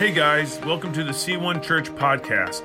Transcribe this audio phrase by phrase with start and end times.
[0.00, 2.62] Hey guys, welcome to the C1 Church podcast.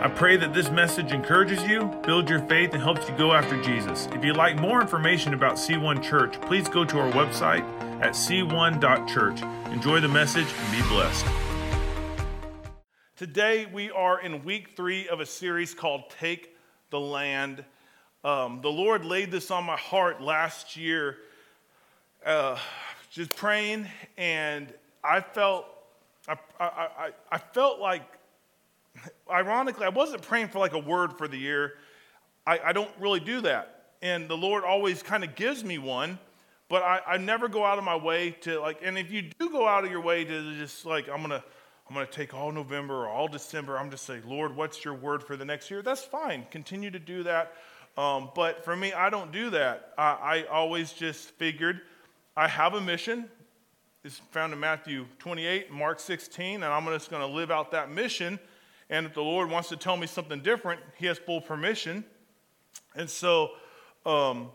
[0.00, 3.62] I pray that this message encourages you, builds your faith, and helps you go after
[3.62, 4.08] Jesus.
[4.12, 7.60] If you'd like more information about C1 Church, please go to our website
[8.00, 9.42] at c1.church.
[9.74, 11.26] Enjoy the message and be blessed.
[13.14, 16.56] Today, we are in week three of a series called Take
[16.88, 17.62] the Land.
[18.24, 21.18] Um, the Lord laid this on my heart last year,
[22.24, 22.56] uh,
[23.10, 23.86] just praying,
[24.16, 24.72] and
[25.04, 25.66] I felt
[26.30, 28.02] I, I, I, felt like,
[29.30, 31.74] ironically, I wasn't praying for like a word for the year.
[32.46, 33.94] I, I don't really do that.
[34.02, 36.18] And the Lord always kind of gives me one,
[36.68, 39.50] but I, I never go out of my way to like, and if you do
[39.50, 41.42] go out of your way to just like, I'm going to,
[41.88, 43.76] I'm going to take all November or all December.
[43.76, 45.82] I'm just say, Lord, what's your word for the next year?
[45.82, 46.46] That's fine.
[46.50, 47.54] Continue to do that.
[47.98, 49.92] Um, but for me, I don't do that.
[49.98, 51.80] I, I always just figured
[52.36, 53.28] I have a mission
[54.02, 57.90] is found in Matthew 28, Mark 16, and I'm just going to live out that
[57.90, 58.38] mission.
[58.88, 62.04] And if the Lord wants to tell me something different, He has full permission.
[62.96, 63.50] And so,
[64.06, 64.48] um,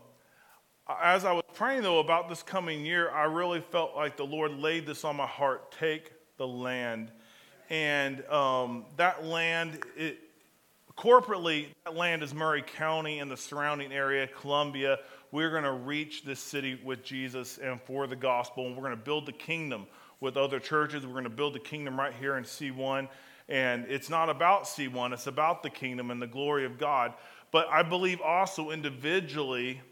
[1.00, 4.52] as I was praying though about this coming year, I really felt like the Lord
[4.58, 7.12] laid this on my heart take the land.
[7.70, 10.18] And um, that land, it,
[10.96, 14.98] corporately, that land is Maury County and the surrounding area, Columbia
[15.36, 18.96] we're going to reach this city with Jesus and for the gospel, and we're going
[18.96, 19.86] to build the kingdom
[20.18, 21.04] with other churches.
[21.04, 23.06] We're going to build the kingdom right here in C1.
[23.50, 27.12] And it's not about C1, it's about the kingdom and the glory of God.
[27.50, 29.82] But I believe also individually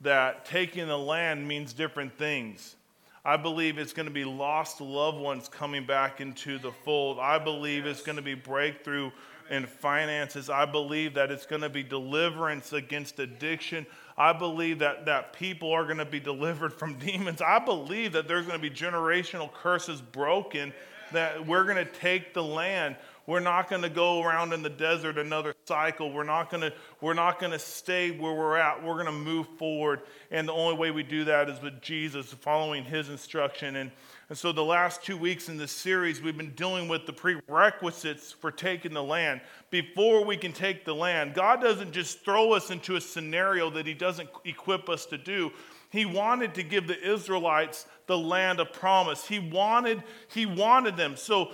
[0.00, 2.74] that taking the land means different things.
[3.22, 7.18] I believe it's going to be lost loved ones coming back into the fold.
[7.18, 9.10] I believe it's going to be breakthrough
[9.50, 10.48] in finances.
[10.48, 13.84] I believe that it's going to be deliverance against addiction.
[14.20, 17.40] I believe that, that people are going to be delivered from demons.
[17.40, 20.74] I believe that there's going to be generational curses broken,
[21.12, 22.96] that we're going to take the land.
[23.26, 26.12] We're not going to go around in the desert another cycle.
[26.12, 28.82] We're not going to, we're not going to stay where we're at.
[28.82, 30.00] We're going to move forward.
[30.30, 33.76] And the only way we do that is with Jesus, following his instruction.
[33.76, 33.90] And
[34.30, 38.30] and so, the last two weeks in this series, we've been dealing with the prerequisites
[38.30, 39.40] for taking the land.
[39.70, 43.88] Before we can take the land, God doesn't just throw us into a scenario that
[43.88, 45.50] He doesn't equip us to do.
[45.90, 49.26] He wanted to give the Israelites the land of promise.
[49.26, 51.16] He wanted, he wanted them.
[51.16, 51.50] So,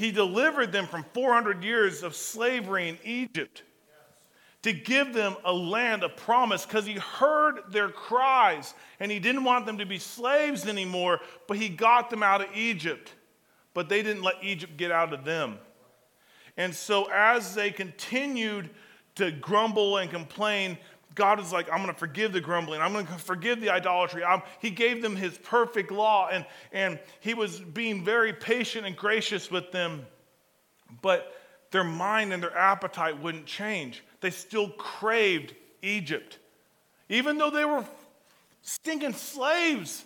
[0.00, 3.64] He delivered them from 400 years of slavery in Egypt
[4.62, 9.44] to give them a land of promise because he heard their cries and he didn't
[9.44, 13.12] want them to be slaves anymore, but he got them out of Egypt.
[13.74, 15.58] But they didn't let Egypt get out of them.
[16.56, 18.70] And so, as they continued
[19.16, 20.78] to grumble and complain,
[21.14, 22.80] God is like, I'm going to forgive the grumbling.
[22.80, 24.24] I'm going to forgive the idolatry.
[24.24, 28.96] I'm, he gave them his perfect law, and, and he was being very patient and
[28.96, 30.06] gracious with them.
[31.02, 31.34] But
[31.72, 36.38] their mind and their appetite wouldn't change they still craved Egypt.
[37.08, 37.84] Even though they were
[38.62, 40.04] stinking slaves,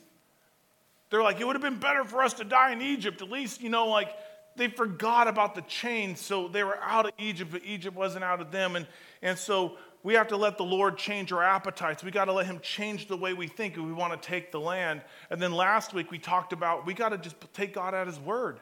[1.10, 3.20] they're like, it would have been better for us to die in Egypt.
[3.22, 4.16] At least, you know, like
[4.56, 6.20] they forgot about the chains.
[6.20, 8.76] So they were out of Egypt, but Egypt wasn't out of them.
[8.76, 8.86] And,
[9.20, 12.04] and so we have to let the Lord change our appetites.
[12.04, 14.60] We got to let Him change the way we think we want to take the
[14.60, 15.00] land.
[15.30, 18.20] And then last week we talked about we got to just take God at His
[18.20, 18.60] word.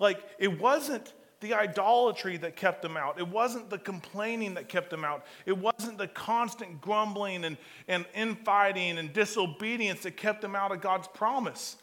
[0.00, 3.20] Like it wasn't the idolatry that kept them out.
[3.20, 5.26] It wasn't the complaining that kept them out.
[5.44, 10.80] It wasn't the constant grumbling and, and infighting and disobedience that kept them out of
[10.80, 11.76] God's promise.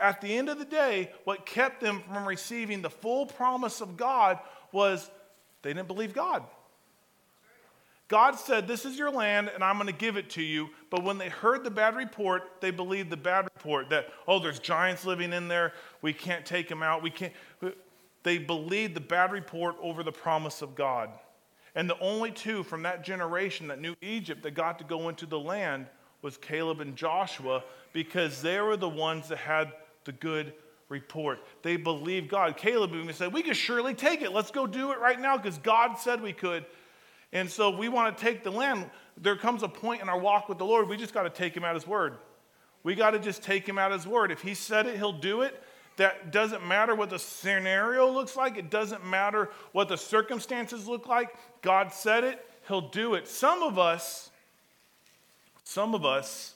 [0.00, 3.96] At the end of the day, what kept them from receiving the full promise of
[3.96, 4.38] God
[4.72, 5.10] was
[5.62, 6.42] they didn't believe God.
[8.10, 10.68] God said, This is your land, and I'm going to give it to you.
[10.90, 14.58] But when they heard the bad report, they believed the bad report that, oh, there's
[14.58, 15.72] giants living in there.
[16.02, 17.04] We can't take them out.
[17.04, 17.32] We can't.
[18.24, 21.10] They believed the bad report over the promise of God.
[21.76, 25.24] And the only two from that generation that knew Egypt that got to go into
[25.24, 25.86] the land
[26.20, 27.62] was Caleb and Joshua
[27.92, 29.72] because they were the ones that had
[30.04, 30.52] the good
[30.88, 31.38] report.
[31.62, 32.56] They believed God.
[32.56, 34.32] Caleb even said, We could surely take it.
[34.32, 36.66] Let's go do it right now because God said we could.
[37.32, 38.90] And so we want to take the land.
[39.16, 41.56] There comes a point in our walk with the Lord, we just got to take
[41.56, 42.14] him at his word.
[42.82, 44.30] We got to just take him at his word.
[44.30, 45.62] If he said it, he'll do it.
[45.96, 51.06] That doesn't matter what the scenario looks like, it doesn't matter what the circumstances look
[51.06, 51.34] like.
[51.60, 53.26] God said it, He'll do it.
[53.26, 54.30] Some of us,
[55.64, 56.54] some of us,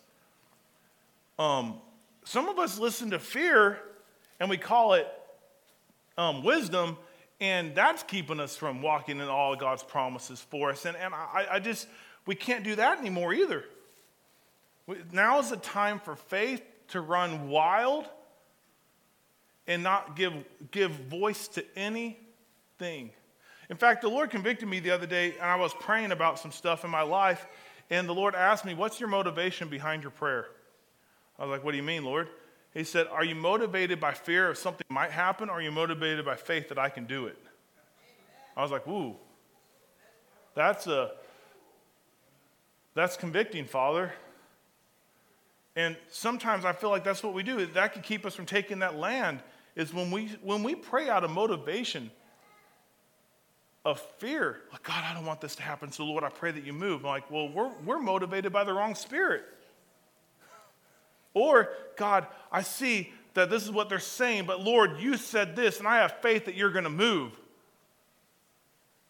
[1.41, 1.81] um,
[2.25, 3.81] some of us listen to fear
[4.39, 5.09] and we call it
[6.17, 6.97] um, wisdom,
[7.45, 10.87] and that's keeping us from walking in all God's promises for us.
[10.87, 11.87] And, and I, I just,
[12.25, 13.65] we can't do that anymore either.
[15.13, 18.07] Now is the time for faith to run wild
[19.67, 20.33] and not give,
[20.71, 23.11] give voice to anything.
[23.69, 26.51] In fact, the Lord convicted me the other day, and I was praying about some
[26.51, 27.47] stuff in my life,
[27.91, 30.47] and the Lord asked me, What's your motivation behind your prayer?
[31.39, 32.29] I was like, What do you mean, Lord?
[32.75, 36.25] He said, Are you motivated by fear of something might happen, or are you motivated
[36.25, 37.39] by faith that I can do it?
[38.57, 39.17] I was like, Ooh,
[40.55, 41.13] that's a
[42.95, 44.13] that's convicting, Father.
[45.77, 47.67] And sometimes I feel like that's what we do.
[47.67, 49.41] That could keep us from taking that land.
[49.75, 52.11] Is when we when we pray out of motivation
[53.85, 55.91] of fear, like God, I don't want this to happen.
[55.91, 57.05] So Lord, I pray that you move.
[57.05, 59.45] I'm like, well, we're we're motivated by the wrong spirit.
[61.35, 65.81] Or, God, I see that this is what they're saying, but Lord, you said this,
[65.81, 67.33] and I have faith that you're going to move.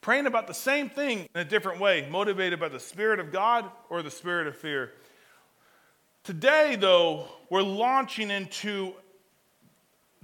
[0.01, 3.71] Praying about the same thing in a different way, motivated by the Spirit of God
[3.89, 4.93] or the Spirit of fear.
[6.25, 8.95] Today, though, we're launching into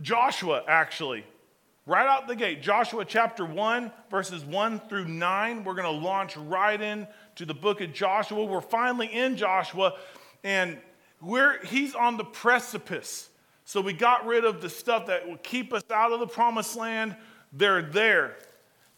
[0.00, 1.25] Joshua, actually.
[1.87, 5.64] Right out the gate, Joshua chapter 1, verses 1 through 9.
[5.64, 8.44] We're going to launch right into the book of Joshua.
[8.44, 9.94] We're finally in Joshua,
[10.44, 10.79] and
[11.21, 13.29] we're, he's on the precipice.
[13.65, 16.77] So we got rid of the stuff that would keep us out of the promised
[16.77, 17.17] land.
[17.53, 18.37] They're there.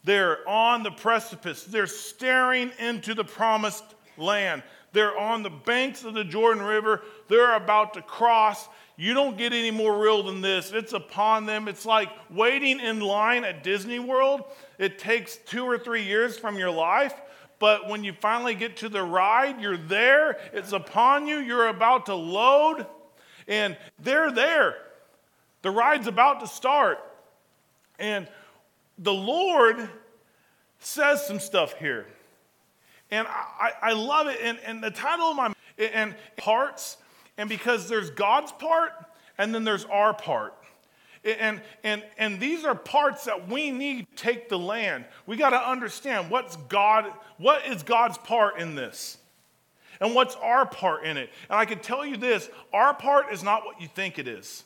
[0.03, 1.63] They're on the precipice.
[1.63, 3.83] They're staring into the promised
[4.17, 4.63] land.
[4.91, 7.01] They're on the banks of the Jordan River.
[7.27, 8.67] They're about to cross.
[8.95, 10.71] You don't get any more real than this.
[10.71, 11.67] It's upon them.
[11.67, 14.43] It's like waiting in line at Disney World.
[14.77, 17.13] It takes two or three years from your life
[17.63, 22.07] but when you finally get to the ride, you're there, it's upon you, you're about
[22.07, 22.85] to load,
[23.47, 24.75] and they're there.
[25.61, 26.99] The ride's about to start.
[27.97, 28.27] And
[28.97, 29.89] the Lord
[30.79, 32.05] says some stuff here.
[33.09, 34.39] And I, I love it.
[34.43, 36.97] And, and the title of my and parts,
[37.37, 38.91] and because there's God's part
[39.37, 40.53] and then there's our part.
[41.25, 45.05] And, and, and these are parts that we need to take the land.
[45.25, 49.17] We got to understand what's God, what is God's part in this?
[50.01, 51.29] And what's our part in it?
[51.49, 54.63] And I can tell you this our part is not what you think it is.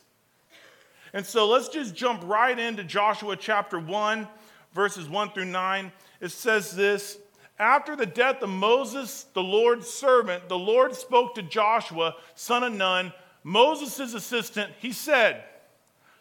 [1.12, 4.26] And so let's just jump right into Joshua chapter 1,
[4.74, 5.92] verses 1 through 9.
[6.20, 7.18] It says this
[7.58, 12.72] After the death of Moses, the Lord's servant, the Lord spoke to Joshua, son of
[12.72, 13.12] Nun,
[13.44, 14.72] Moses' assistant.
[14.80, 15.44] He said,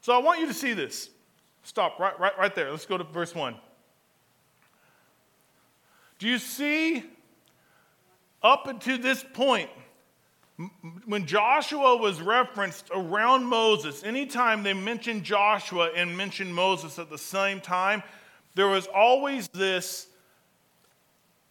[0.08, 1.10] so I want you to see this.
[1.64, 2.72] Stop right, right, right there.
[2.72, 3.54] Let's go to verse 1.
[6.18, 7.04] Do you see
[8.42, 9.70] up until this point,
[11.08, 17.18] when Joshua was referenced around Moses, anytime they mentioned Joshua and mentioned Moses at the
[17.18, 18.02] same time,
[18.56, 20.08] there was always this,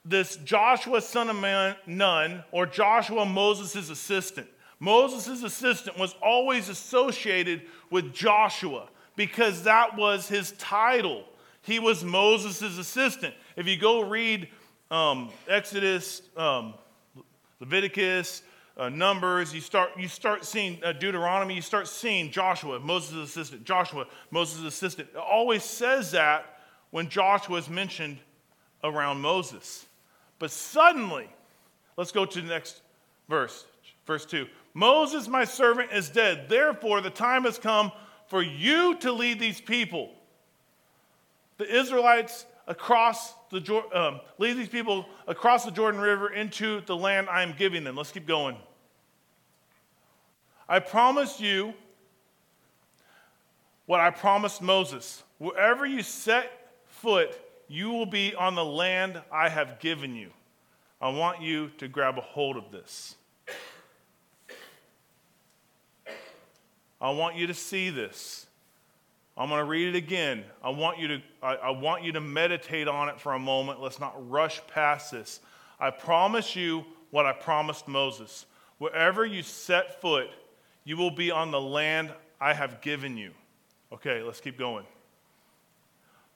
[0.02, 4.48] this Joshua son of man, Nun or Joshua Moses' assistant.
[4.78, 11.24] Moses' assistant was always associated with Joshua because that was his title.
[11.62, 13.34] He was Moses' assistant.
[13.56, 14.48] If you go read
[14.90, 16.74] um, Exodus, um,
[17.60, 18.42] Leviticus,
[18.76, 23.64] uh, Numbers, you start, you start seeing uh, Deuteronomy, you start seeing Joshua, Moses' assistant,
[23.64, 25.08] Joshua, Moses' assistant.
[25.14, 28.18] It always says that when Joshua is mentioned
[28.84, 29.86] around Moses.
[30.38, 31.28] But suddenly,
[31.96, 32.82] let's go to the next
[33.28, 33.64] verse,
[34.06, 34.46] verse 2.
[34.76, 36.50] Moses, my servant, is dead.
[36.50, 37.90] Therefore, the time has come
[38.26, 40.12] for you to lead these people.
[41.56, 47.30] The Israelites across the um, lead these people across the Jordan River into the land
[47.30, 47.96] I am giving them.
[47.96, 48.58] Let's keep going.
[50.68, 51.72] I promise you
[53.86, 55.22] what I promised Moses.
[55.38, 56.52] Wherever you set
[56.84, 57.34] foot,
[57.66, 60.32] you will be on the land I have given you.
[61.00, 63.15] I want you to grab a hold of this.
[67.00, 68.46] I want you to see this.
[69.36, 70.44] I'm going to read it again.
[70.62, 73.82] I want you to, I, I, want you to meditate on it for a moment.
[73.82, 75.40] Let's not rush past this.
[75.78, 78.46] I promise you what I promised Moses.
[78.78, 80.28] Wherever you set foot,
[80.84, 83.32] you will be on the land I have given you.
[83.92, 84.86] Okay, let's keep going.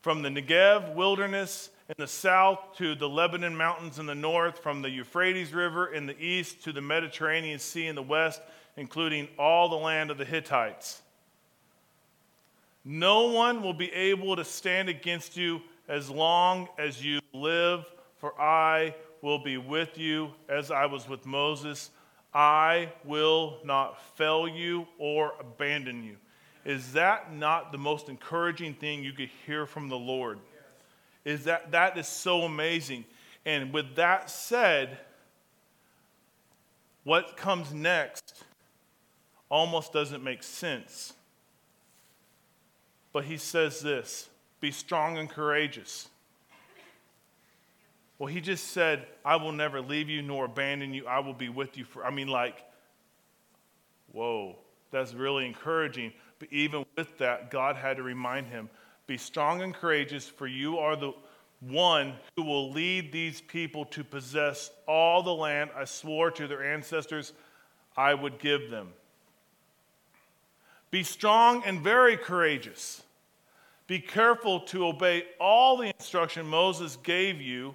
[0.03, 4.83] From the Negev wilderness in the south to the Lebanon mountains in the north, from
[4.83, 8.41] the Euphrates River in the east to the Mediterranean Sea in the west,
[8.81, 11.03] including all the land of the Hittites.
[12.83, 17.85] No one will be able to stand against you as long as you live,
[18.17, 21.91] for I will be with you as I was with Moses.
[22.33, 26.17] I will not fail you or abandon you.
[26.65, 30.39] Is that not the most encouraging thing you could hear from the Lord?
[31.27, 33.05] Is that that is so amazing.
[33.45, 34.97] And with that said,
[37.05, 38.40] what comes next
[39.51, 41.13] almost doesn't make sense.
[43.13, 44.31] But he says this
[44.61, 46.09] be strong and courageous.
[48.19, 51.07] Well, he just said, I will never leave you nor abandon you.
[51.07, 52.63] I will be with you for, I mean, like,
[54.13, 54.57] whoa,
[54.91, 56.13] that's really encouraging.
[56.39, 58.69] But even with that, God had to remind him,
[59.07, 61.15] be strong and courageous, for you are the
[61.61, 66.75] one who will lead these people to possess all the land I swore to their
[66.75, 67.33] ancestors
[67.97, 68.89] I would give them.
[70.91, 73.03] Be strong and very courageous.
[73.87, 77.75] Be careful to obey all the instruction Moses gave you.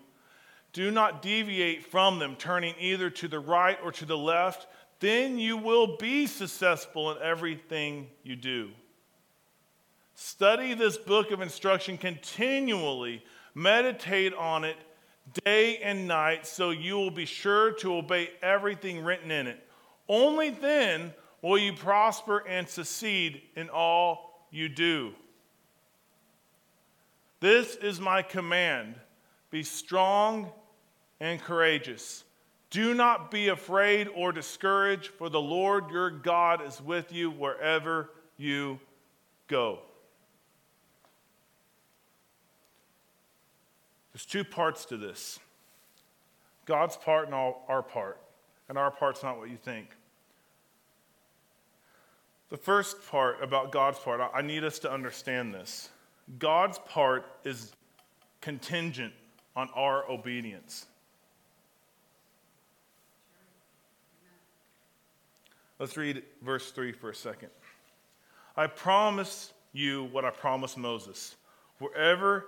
[0.74, 4.68] Do not deviate from them, turning either to the right or to the left.
[5.00, 8.72] Then you will be successful in everything you do.
[10.16, 14.78] Study this book of instruction continually, meditate on it
[15.44, 19.60] day and night, so you will be sure to obey everything written in it.
[20.08, 21.14] Only then
[21.46, 25.14] will you prosper and succeed in all you do.
[27.40, 28.96] This is my command
[29.52, 30.52] be strong
[31.20, 32.24] and courageous.
[32.72, 38.10] Do not be afraid or discouraged, for the Lord your God is with you wherever
[38.38, 38.80] you
[39.48, 39.82] go.
[44.14, 45.40] There's two parts to this
[46.66, 48.20] God's part and our part.
[48.68, 49.90] And our part's not what you think.
[52.50, 55.90] The first part about God's part, I need us to understand this.
[56.40, 57.72] God's part is
[58.42, 59.14] contingent
[59.56, 60.86] on our obedience.
[65.80, 67.50] Let's read verse 3 for a second.
[68.56, 71.36] I promise you what I promised Moses.
[71.80, 72.46] Wherever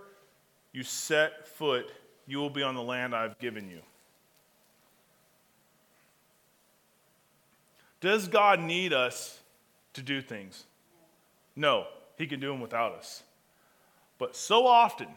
[0.72, 1.92] you set foot,
[2.26, 3.82] you will be on the land I've given you.
[8.00, 9.40] Does God need us
[9.98, 10.64] to do things?
[11.56, 11.88] No,
[12.18, 13.24] He can do them without us.
[14.18, 15.10] But so often,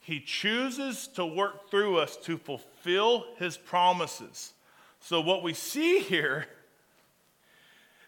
[0.00, 4.54] He chooses to work through us to fulfill His promises.
[5.00, 6.46] So, what we see here,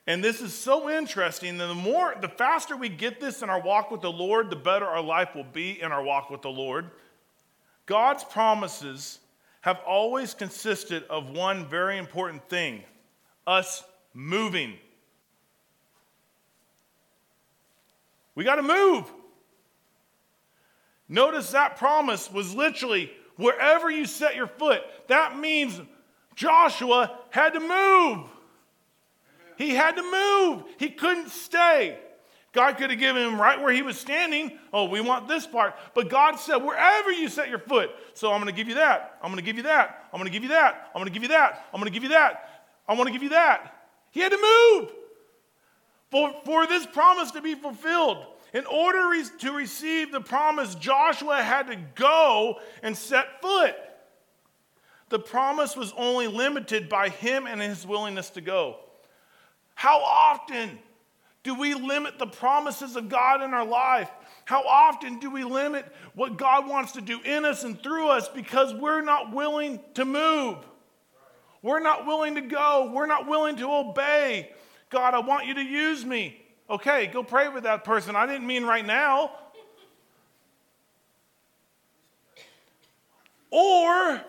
[0.07, 3.91] and this is so interesting, the more, the faster we get this in our walk
[3.91, 6.91] with the Lord, the better our life will be in our walk with the Lord.
[7.87, 9.19] God's promises
[9.63, 12.83] have always consisted of one very important thing
[13.47, 13.83] us
[14.15, 14.75] moving.
[18.35, 19.11] We got to move.
[21.09, 24.83] Notice that promise was literally wherever you set your foot.
[25.09, 25.81] That means
[26.37, 28.29] Joshua had to move.
[29.57, 30.65] He had to move.
[30.79, 31.99] He couldn't stay.
[32.53, 34.59] God could have given him right where he was standing.
[34.73, 35.75] Oh, we want this part.
[35.95, 37.91] But God said, wherever you set your foot.
[38.15, 39.19] So I'm going to give you that.
[39.23, 40.09] I'm going to give you that.
[40.13, 40.91] I'm going to give you that.
[40.95, 41.69] I'm going to give you that.
[41.73, 42.65] I'm going to give you that.
[42.89, 43.75] I want to give you that.
[44.11, 44.93] He had to move
[46.11, 48.19] for, for this promise to be fulfilled.
[48.53, 53.77] In order to receive the promise, Joshua had to go and set foot.
[55.09, 58.77] The promise was only limited by him and his willingness to go.
[59.75, 60.79] How often
[61.43, 64.11] do we limit the promises of God in our life?
[64.45, 68.29] How often do we limit what God wants to do in us and through us
[68.29, 70.59] because we're not willing to move?
[71.63, 72.91] We're not willing to go.
[72.93, 74.51] We're not willing to obey.
[74.91, 76.41] God, I want you to use me.
[76.69, 78.15] Okay, go pray with that person.
[78.15, 79.33] I didn't mean right now.
[83.51, 84.21] Or,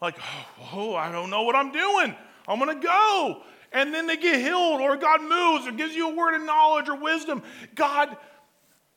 [0.00, 2.14] like, oh, oh I don't know what I'm doing.
[2.48, 3.42] I'm going to go.
[3.72, 6.88] And then they get healed, or God moves, or gives you a word of knowledge
[6.88, 7.42] or wisdom.
[7.74, 8.16] God,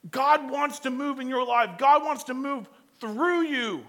[0.09, 1.77] God wants to move in your life.
[1.77, 2.69] God wants to move
[2.99, 3.83] through you.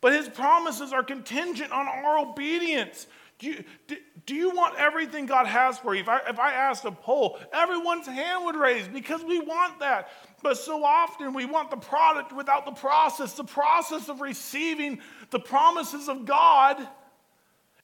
[0.00, 3.06] But his promises are contingent on our obedience.
[3.38, 6.02] Do you, do, do you want everything God has for you?
[6.02, 10.08] If I, if I asked a poll, everyone's hand would raise because we want that.
[10.42, 13.34] But so often we want the product without the process.
[13.34, 15.00] The process of receiving
[15.30, 16.86] the promises of God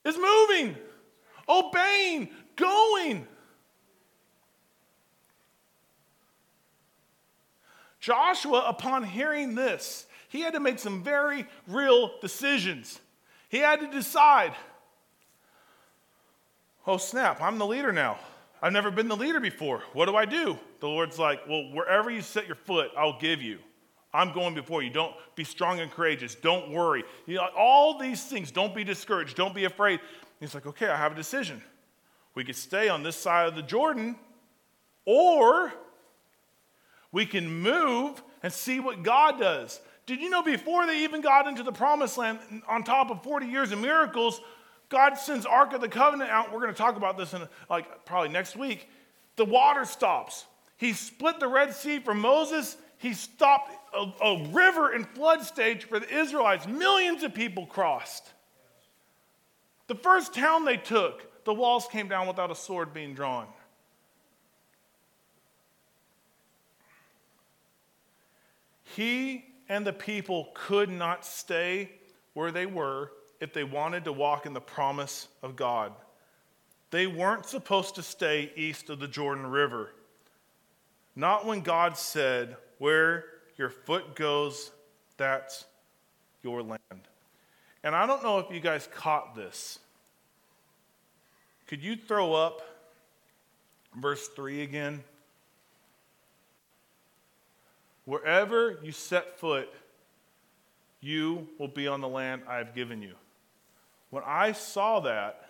[0.05, 0.77] is moving,
[1.49, 3.27] obeying, going.
[7.99, 12.99] Joshua, upon hearing this, he had to make some very real decisions.
[13.49, 14.53] He had to decide
[16.85, 18.17] oh, snap, I'm the leader now.
[18.61, 19.81] I've never been the leader before.
[19.93, 20.57] What do I do?
[20.81, 23.59] The Lord's like, well, wherever you set your foot, I'll give you.
[24.13, 24.89] I'm going before you.
[24.89, 26.35] Don't be strong and courageous.
[26.35, 27.03] Don't worry.
[27.25, 28.51] You know, all these things.
[28.51, 29.35] Don't be discouraged.
[29.35, 29.99] Don't be afraid.
[30.39, 31.61] He's like, okay, I have a decision.
[32.35, 34.15] We could stay on this side of the Jordan,
[35.05, 35.73] or
[37.11, 39.79] we can move and see what God does.
[40.05, 43.47] Did you know before they even got into the promised land, on top of 40
[43.47, 44.41] years of miracles,
[44.91, 46.51] God sends Ark of the Covenant out.
[46.51, 48.89] We're going to talk about this in like probably next week.
[49.37, 50.45] The water stops.
[50.75, 52.75] He split the Red Sea for Moses.
[52.97, 56.67] He stopped a, a river in flood stage for the Israelites.
[56.67, 58.33] Millions of people crossed.
[59.87, 63.47] The first town they took, the walls came down without a sword being drawn.
[68.83, 71.91] He and the people could not stay
[72.33, 75.91] where they were if they wanted to walk in the promise of God.
[76.91, 79.91] They weren't supposed to stay east of the Jordan River.
[81.15, 83.25] Not when God said, Where
[83.57, 84.71] your foot goes,
[85.17, 85.65] that's
[86.43, 86.79] your land.
[87.83, 89.79] And I don't know if you guys caught this.
[91.67, 92.61] Could you throw up
[93.95, 95.03] verse 3 again?
[98.05, 99.69] Wherever you set foot,
[100.99, 103.15] you will be on the land I have given you.
[104.11, 105.49] When I saw that,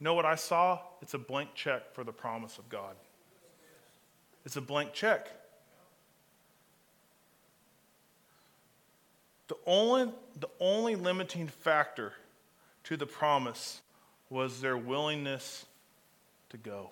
[0.00, 0.80] know what I saw?
[1.00, 2.96] It's a blank check for the promise of God.
[4.44, 5.28] It's a blank check.
[9.48, 12.14] The only, the only limiting factor
[12.84, 13.82] to the promise
[14.30, 15.66] was their willingness
[16.50, 16.90] to go.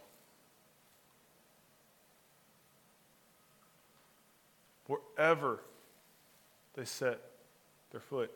[4.86, 5.60] Wherever
[6.74, 7.20] they set
[7.92, 8.30] their foot.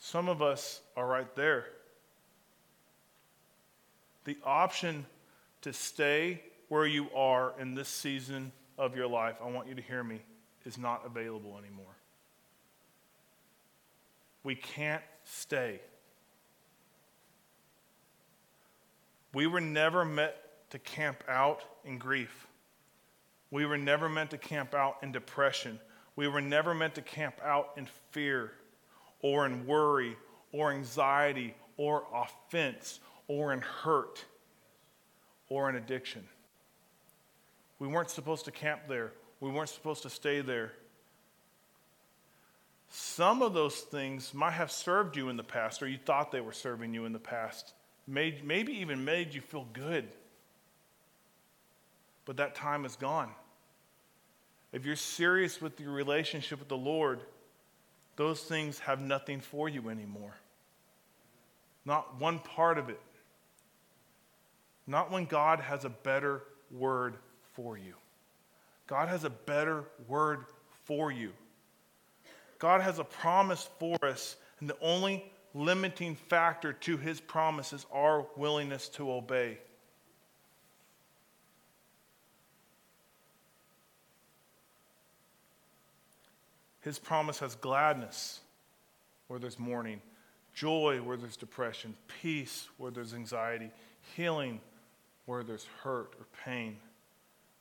[0.00, 1.66] Some of us are right there.
[4.24, 5.06] The option
[5.60, 9.82] to stay where you are in this season of your life, I want you to
[9.82, 10.22] hear me,
[10.64, 11.94] is not available anymore.
[14.42, 15.80] We can't stay.
[19.34, 20.32] We were never meant
[20.70, 22.46] to camp out in grief.
[23.50, 25.78] We were never meant to camp out in depression.
[26.16, 28.52] We were never meant to camp out in fear
[29.22, 30.16] or in worry
[30.52, 34.24] or anxiety or offense or in hurt
[35.48, 36.26] or in addiction.
[37.78, 39.12] We weren't supposed to camp there.
[39.40, 40.72] We weren't supposed to stay there.
[42.90, 46.40] Some of those things might have served you in the past, or you thought they
[46.40, 47.72] were serving you in the past,
[48.06, 50.08] made, maybe even made you feel good.
[52.24, 53.30] But that time is gone.
[54.72, 57.20] If you're serious with your relationship with the Lord,
[58.16, 60.34] those things have nothing for you anymore.
[61.84, 63.00] Not one part of it.
[64.86, 67.14] Not when God has a better word
[67.54, 67.94] for you.
[68.86, 70.44] God has a better word
[70.84, 71.32] for you.
[72.58, 77.86] God has a promise for us, and the only limiting factor to his promise is
[77.92, 79.58] our willingness to obey.
[86.80, 88.40] His promise has gladness
[89.28, 90.00] where there's mourning,
[90.54, 93.70] joy where there's depression, peace where there's anxiety,
[94.16, 94.60] healing
[95.26, 96.76] where there's hurt or pain,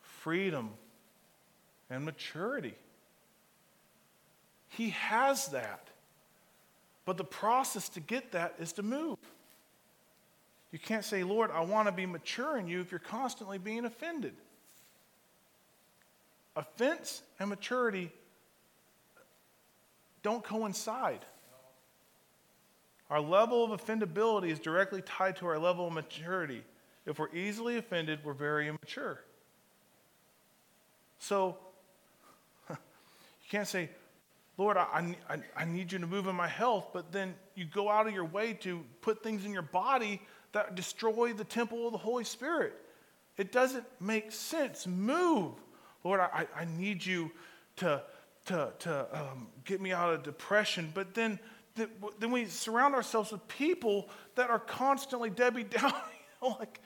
[0.02, 0.72] freedom
[1.90, 2.76] and maturity.
[4.70, 5.88] He has that.
[7.06, 9.18] But the process to get that is to move.
[10.72, 13.86] You can't say, Lord, I want to be mature in you if you're constantly being
[13.86, 14.34] offended.
[16.56, 18.12] Offense and maturity
[20.22, 21.26] don't coincide.
[23.10, 26.64] Our level of offendability is directly tied to our level of maturity.
[27.06, 29.24] If we're easily offended, we're very immature.
[31.18, 31.58] So,
[32.70, 32.78] you
[33.50, 33.90] can't say,
[34.58, 37.90] Lord, I, I, I, need you to move in my health, but then you go
[37.90, 41.94] out of your way to put things in your body that destroy the temple of
[41.94, 42.74] the Holy Spirit.
[43.38, 44.86] It doesn't make sense.
[44.86, 45.54] Move.
[46.04, 47.32] Lord, I, I need you
[47.78, 48.04] to
[48.46, 50.92] to, to um, get me out of depression.
[50.94, 51.40] But then,
[52.20, 56.80] then we surround ourselves with people that are constantly Debbie know, like,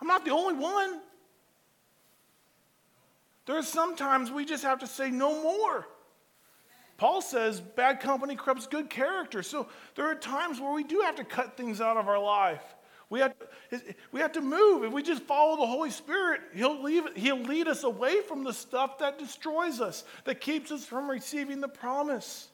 [0.00, 1.00] I'm not the only one.
[3.46, 5.86] There's sometimes we just have to say no more.
[6.96, 9.42] Paul says bad company corrupts good character.
[9.42, 12.62] So there are times where we do have to cut things out of our life.
[13.10, 13.34] We have,
[14.12, 14.84] we have to move.
[14.84, 18.52] If we just follow the Holy Spirit, he'll, leave, he'll lead us away from the
[18.52, 22.48] stuff that destroys us, that keeps us from receiving the promise.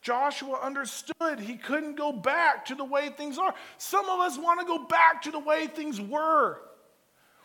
[0.00, 3.54] Joshua understood he couldn't go back to the way things are.
[3.78, 6.60] Some of us want to go back to the way things were.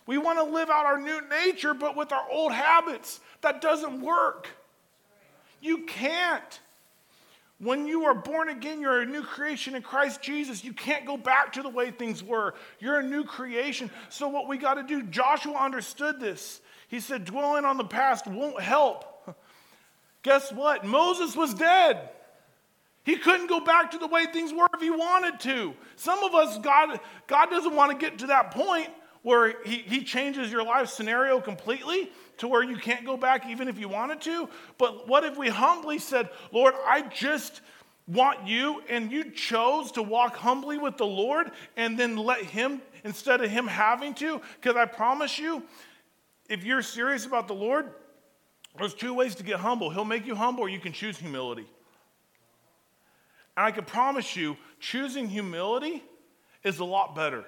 [0.06, 3.20] We want to live out our new nature, but with our old habits.
[3.42, 4.50] That doesn't work.
[5.62, 6.60] You can't.
[7.64, 10.64] When you are born again, you're a new creation in Christ Jesus.
[10.64, 12.56] You can't go back to the way things were.
[12.80, 13.90] You're a new creation.
[14.10, 16.60] So, what we got to do, Joshua understood this.
[16.90, 19.06] He said, dwelling on the past won't help.
[20.24, 20.86] Guess what?
[20.86, 22.10] Moses was dead.
[23.04, 25.74] He couldn't go back to the way things were if he wanted to.
[25.96, 28.90] Some of us, God, God doesn't want to get to that point
[29.22, 33.68] where he, he changes your life scenario completely to where you can't go back even
[33.68, 34.50] if you wanted to.
[34.78, 37.62] But what if we humbly said, Lord, I just
[38.08, 42.82] want you, and you chose to walk humbly with the Lord and then let Him,
[43.04, 44.42] instead of Him having to?
[44.62, 45.64] Because I promise you,
[46.50, 47.90] if you're serious about the Lord,
[48.78, 49.90] there's two ways to get humble.
[49.90, 51.68] He'll make you humble, or you can choose humility.
[53.56, 56.04] And I can promise you, choosing humility
[56.64, 57.46] is a lot better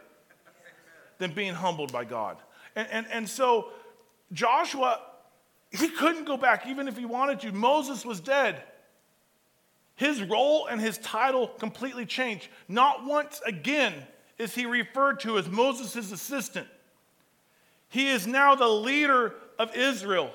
[1.18, 2.38] than being humbled by God.
[2.76, 3.70] And, and, and so
[4.32, 5.00] Joshua,
[5.72, 7.52] he couldn't go back even if he wanted to.
[7.52, 8.62] Moses was dead.
[9.96, 12.50] His role and his title completely changed.
[12.68, 13.94] Not once again
[14.38, 16.68] is he referred to as Moses' assistant.
[17.88, 20.32] He is now the leader of Israel.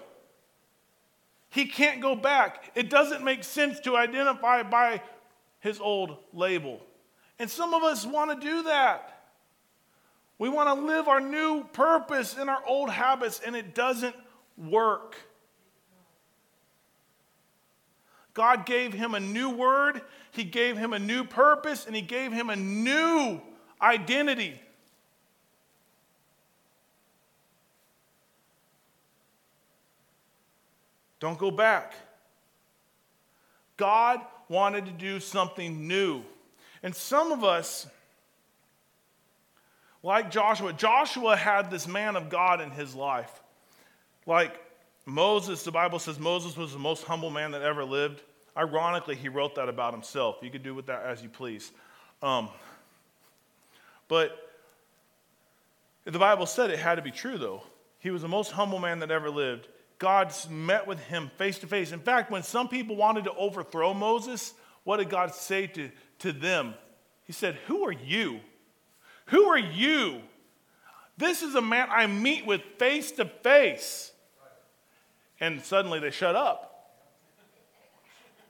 [1.50, 2.70] He can't go back.
[2.74, 5.02] It doesn't make sense to identify by
[5.58, 6.80] his old label.
[7.38, 9.19] And some of us want to do that.
[10.40, 14.16] We want to live our new purpose in our old habits, and it doesn't
[14.56, 15.14] work.
[18.32, 20.00] God gave him a new word,
[20.30, 23.38] He gave him a new purpose, and He gave him a new
[23.82, 24.58] identity.
[31.18, 31.92] Don't go back.
[33.76, 36.22] God wanted to do something new.
[36.82, 37.86] And some of us,
[40.02, 43.30] like Joshua, Joshua had this man of God in his life.
[44.26, 44.54] Like
[45.06, 48.22] Moses, the Bible says Moses was the most humble man that ever lived.
[48.56, 50.38] Ironically, he wrote that about himself.
[50.42, 51.70] You could do with that as you please.
[52.22, 52.48] Um,
[54.08, 54.50] but
[56.04, 57.62] the Bible said it had to be true, though.
[57.98, 59.68] He was the most humble man that ever lived.
[59.98, 61.92] God met with him face to face.
[61.92, 66.32] In fact, when some people wanted to overthrow Moses, what did God say to, to
[66.32, 66.74] them?
[67.24, 68.40] He said, Who are you?
[69.30, 70.20] Who are you?
[71.16, 74.12] This is a man I meet with face to face.
[75.40, 76.66] And suddenly they shut up.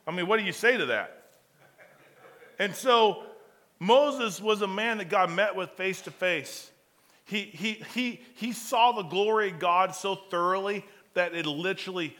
[0.06, 1.24] I mean, what do you say to that?
[2.58, 3.22] And so
[3.78, 6.70] Moses was a man that God met with face to face.
[7.24, 12.16] He, he, he, he saw the glory of God so thoroughly that it literally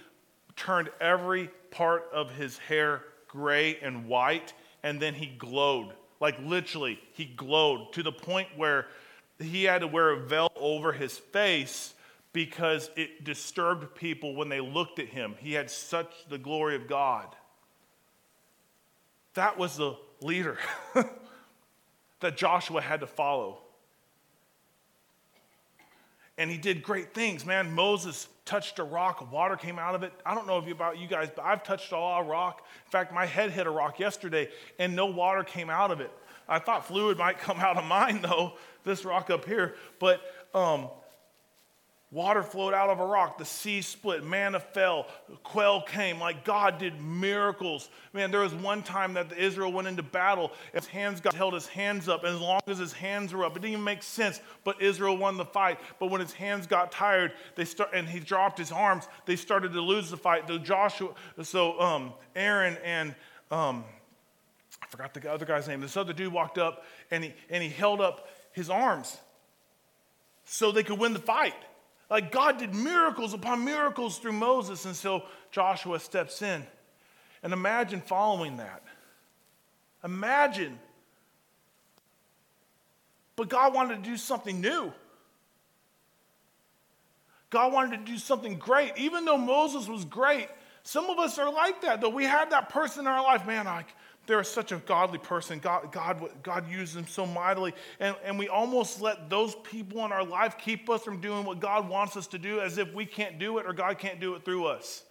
[0.57, 5.93] turned every part of his hair gray and white, and then he glowed.
[6.21, 8.87] Like literally, he glowed to the point where
[9.39, 11.95] he had to wear a veil over his face
[12.33, 15.35] because it disturbed people when they looked at him.
[15.39, 17.27] He had such the glory of God.
[19.35, 20.59] That was the leader
[22.21, 23.59] that Joshua had to follow.
[26.41, 27.71] And he did great things, man.
[27.71, 30.11] Moses touched a rock, water came out of it.
[30.25, 32.67] I don't know if you, about you guys, but I've touched a rock.
[32.87, 34.49] In fact, my head hit a rock yesterday
[34.79, 36.11] and no water came out of it.
[36.49, 39.75] I thought fluid might come out of mine though, this rock up here.
[39.99, 40.23] But
[40.55, 40.89] um,
[42.13, 43.39] Water flowed out of a rock.
[43.39, 44.25] The sea split.
[44.25, 45.07] Manna fell.
[45.45, 46.19] Quail came.
[46.19, 47.89] Like God did miracles.
[48.13, 50.51] Man, there was one time that Israel went into battle.
[50.75, 52.25] His hands got held his hands up.
[52.25, 54.41] And as long as his hands were up, it didn't even make sense.
[54.65, 55.79] But Israel won the fight.
[56.01, 59.73] But when his hands got tired, they start and he dropped his arms, they started
[59.73, 60.49] to lose the fight.
[60.49, 61.11] The Joshua,
[61.45, 63.15] so um, Aaron and
[63.53, 63.85] um,
[64.83, 65.81] I forgot the other guy's name.
[65.81, 69.17] This other dude walked up and he and he held up his arms
[70.45, 71.55] so they could win the fight.
[72.11, 76.67] Like God did miracles upon miracles through Moses, so Joshua steps in.
[77.43, 78.83] And imagine following that.
[80.05, 80.79] Imagine.
[83.37, 84.93] But God wanted to do something new.
[87.49, 88.93] God wanted to do something great.
[88.97, 90.49] Even though Moses was great,
[90.83, 92.09] some of us are like that, though.
[92.09, 93.85] We had that person in our life, man, I,
[94.27, 95.59] they're such a godly person.
[95.59, 97.75] God, God, God used them so mightily.
[97.99, 101.61] And, and we almost let those people in our life keep us from doing what
[101.61, 104.35] God wants us to do as if we can't do it or God can't do
[104.35, 105.03] it through us.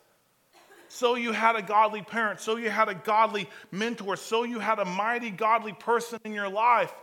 [0.87, 2.39] So you had a godly parent.
[2.39, 4.15] So you had a godly mentor.
[4.15, 6.93] So you had a mighty godly person in your life.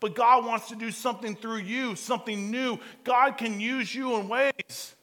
[0.00, 2.78] But God wants to do something through you, something new.
[3.04, 4.94] God can use you in ways.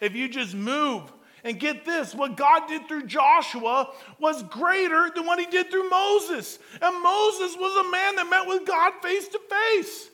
[0.00, 1.12] If you just move,
[1.44, 5.88] and get this what God did through Joshua was greater than what he did through
[5.88, 6.58] Moses.
[6.80, 10.10] And Moses was a man that met with God face to face.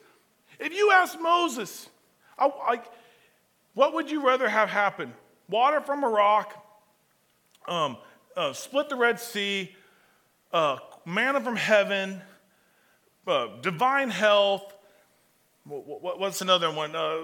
[0.59, 1.89] If you ask Moses,
[2.39, 2.81] I, I,
[3.75, 5.13] what would you rather have happen?
[5.49, 6.65] Water from a rock,
[7.69, 7.97] um,
[8.37, 9.75] uh, split the Red Sea,
[10.53, 12.21] uh, manna from heaven,
[13.27, 14.75] uh, divine health.
[15.65, 16.95] What, what's another one?
[16.95, 17.19] Uh,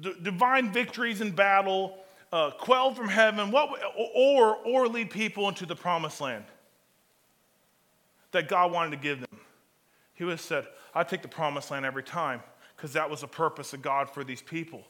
[0.00, 1.98] d- divine victories in battle
[2.32, 3.70] uh, quail from heaven, what,
[4.14, 6.44] or, or lead people into the promised land.
[8.32, 9.40] that God wanted to give them.
[10.14, 12.42] He would have said, I take the promised land every time
[12.76, 14.84] because that was the purpose of God for these people.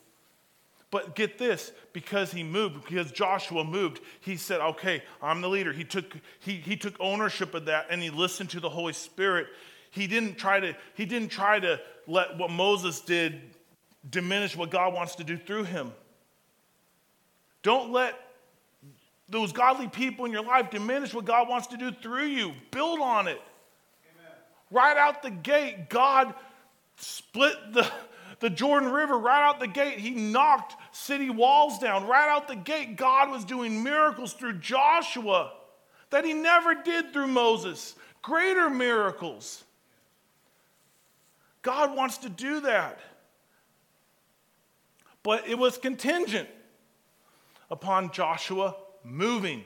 [0.91, 5.73] But get this, because he moved, because Joshua moved, he said, Okay, I'm the leader.
[5.73, 9.47] He took, he, he took ownership of that and he listened to the Holy Spirit.
[9.93, 13.41] He didn't try to, he didn't try to let what Moses did
[14.09, 15.93] diminish what God wants to do through him.
[17.63, 18.19] Don't let
[19.29, 22.53] those godly people in your life diminish what God wants to do through you.
[22.71, 23.41] Build on it.
[24.19, 24.33] Amen.
[24.71, 26.35] Right out the gate, God
[26.97, 27.89] split the,
[28.41, 29.99] the Jordan River right out the gate.
[29.99, 32.07] He knocked city walls down.
[32.07, 35.53] Right out the gate, God was doing miracles through Joshua
[36.11, 37.95] that he never did through Moses.
[38.23, 39.65] Greater miracles.
[41.63, 42.99] God wants to do that.
[45.23, 46.49] But it was contingent
[47.71, 49.65] upon Joshua moving.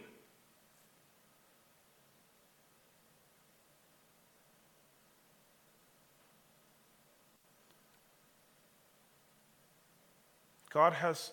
[10.71, 11.31] God has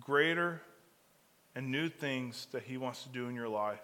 [0.00, 0.60] greater
[1.54, 3.78] and new things that He wants to do in your life,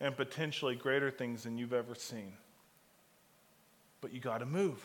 [0.00, 2.32] and potentially greater things than you've ever seen.
[4.00, 4.84] But you got to move.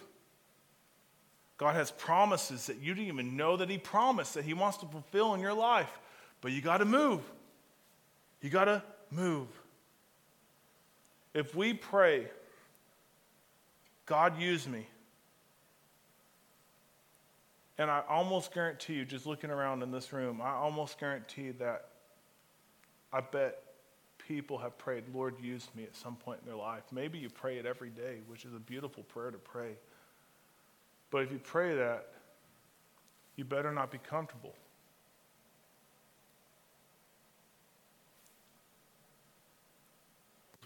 [1.60, 4.86] God has promises that you didn't even know that He promised that He wants to
[4.86, 6.00] fulfill in your life,
[6.42, 7.22] but you got to move.
[8.42, 9.48] You got to move.
[11.34, 12.28] If we pray,
[14.06, 14.88] God use me,
[17.78, 21.90] and I almost guarantee you, just looking around in this room, I almost guarantee that
[23.12, 23.62] I bet
[24.28, 26.84] people have prayed, Lord, use me at some point in their life.
[26.92, 29.72] Maybe you pray it every day, which is a beautiful prayer to pray.
[31.12, 32.08] But if you pray that,
[33.36, 34.54] you better not be comfortable.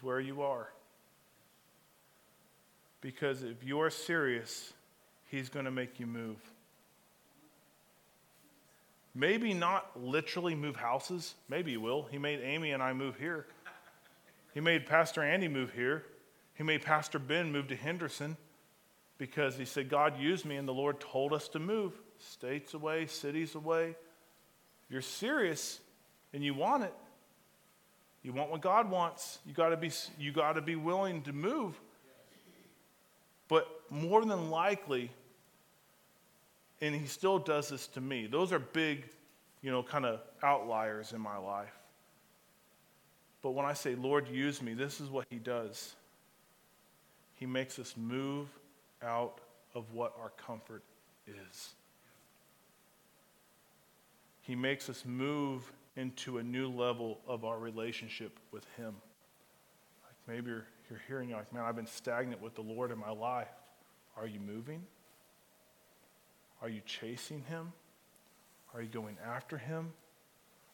[0.01, 0.67] Where you are.
[2.99, 4.73] Because if you are serious,
[5.33, 6.37] He's going to make you move.
[9.15, 11.33] Maybe not literally move houses.
[11.49, 12.03] Maybe he will.
[12.03, 13.47] He made Amy and I move here.
[14.53, 16.03] He made Pastor Andy move here.
[16.53, 18.37] He made Pastor Ben move to Henderson
[19.23, 23.05] because he said, God used me and the Lord told us to move states away,
[23.05, 23.95] cities away.
[24.89, 25.79] You're serious
[26.33, 26.93] and you want it,
[28.21, 31.31] you want what God wants, you got to be you got to be willing to
[31.31, 31.79] move.
[33.47, 35.09] But more than likely,
[36.81, 38.27] and he still does this to me.
[38.27, 39.05] Those are big,
[39.61, 41.71] you know, kind of outliers in my life.
[43.41, 45.95] But when I say, Lord, use me, this is what he does.
[47.35, 48.49] He makes us move
[49.03, 49.39] out
[49.75, 50.83] of what our comfort
[51.27, 51.73] is.
[54.41, 58.95] He makes us move into a new level of our relationship with him.
[60.03, 62.97] Like maybe you're, you're hearing, you're like, man, I've been stagnant with the Lord in
[62.97, 63.47] my life.
[64.17, 64.83] Are you moving?
[66.61, 67.71] Are you chasing him?
[68.73, 69.93] Are you going after him?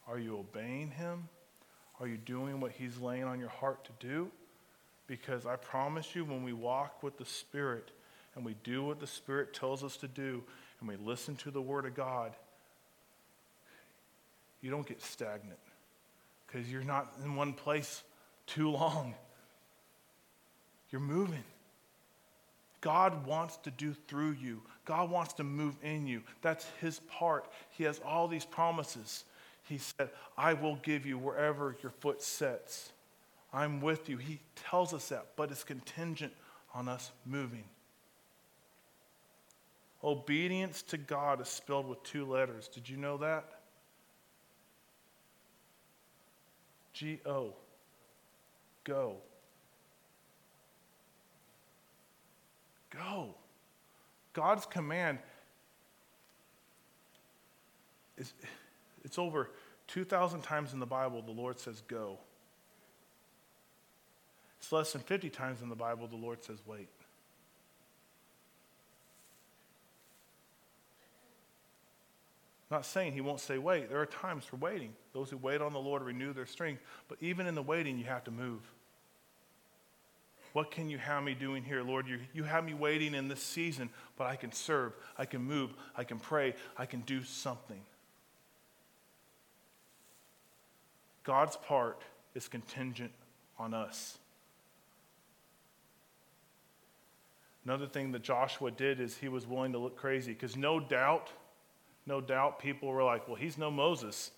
[0.08, 1.28] Are you obeying him?
[2.00, 4.30] Are you doing what he's laying on your heart to do?
[5.06, 7.90] Because I promise you, when we walk with the Spirit
[8.34, 10.42] and we do what the Spirit tells us to do
[10.80, 12.34] and we listen to the Word of God,
[14.60, 15.58] you don't get stagnant
[16.46, 18.02] because you're not in one place
[18.46, 19.14] too long.
[20.90, 21.44] You're moving.
[22.80, 24.62] God wants to do through you.
[24.84, 26.22] God wants to move in you.
[26.42, 27.46] That's his part.
[27.70, 29.24] He has all these promises.
[29.68, 32.90] He said, I will give you wherever your foot sets.
[33.52, 34.16] I'm with you.
[34.16, 36.32] He tells us that, but it's contingent
[36.74, 37.64] on us moving.
[40.02, 42.68] Obedience to God is spelled with two letters.
[42.68, 43.44] Did you know that?
[46.92, 47.54] G O.
[48.84, 49.16] Go.
[52.90, 53.34] Go.
[54.32, 55.18] God's command
[58.16, 58.32] is
[59.04, 59.50] it's over
[59.88, 62.18] 2,000 times in the Bible the Lord says go.
[64.58, 66.88] It's less than 50 times in the Bible the Lord says wait.
[72.70, 73.88] Not saying he won't say wait.
[73.88, 74.92] There are times for waiting.
[75.12, 76.82] Those who wait on the Lord renew their strength.
[77.08, 78.60] But even in the waiting, you have to move.
[80.52, 82.06] What can you have me doing here, Lord?
[82.08, 85.72] You, you have me waiting in this season, but I can serve, I can move,
[85.96, 87.80] I can pray, I can do something.
[91.22, 92.02] God's part
[92.34, 93.12] is contingent
[93.58, 94.18] on us.
[97.64, 101.30] Another thing that Joshua did is he was willing to look crazy because no doubt,
[102.06, 104.30] no doubt people were like, well, he's no Moses.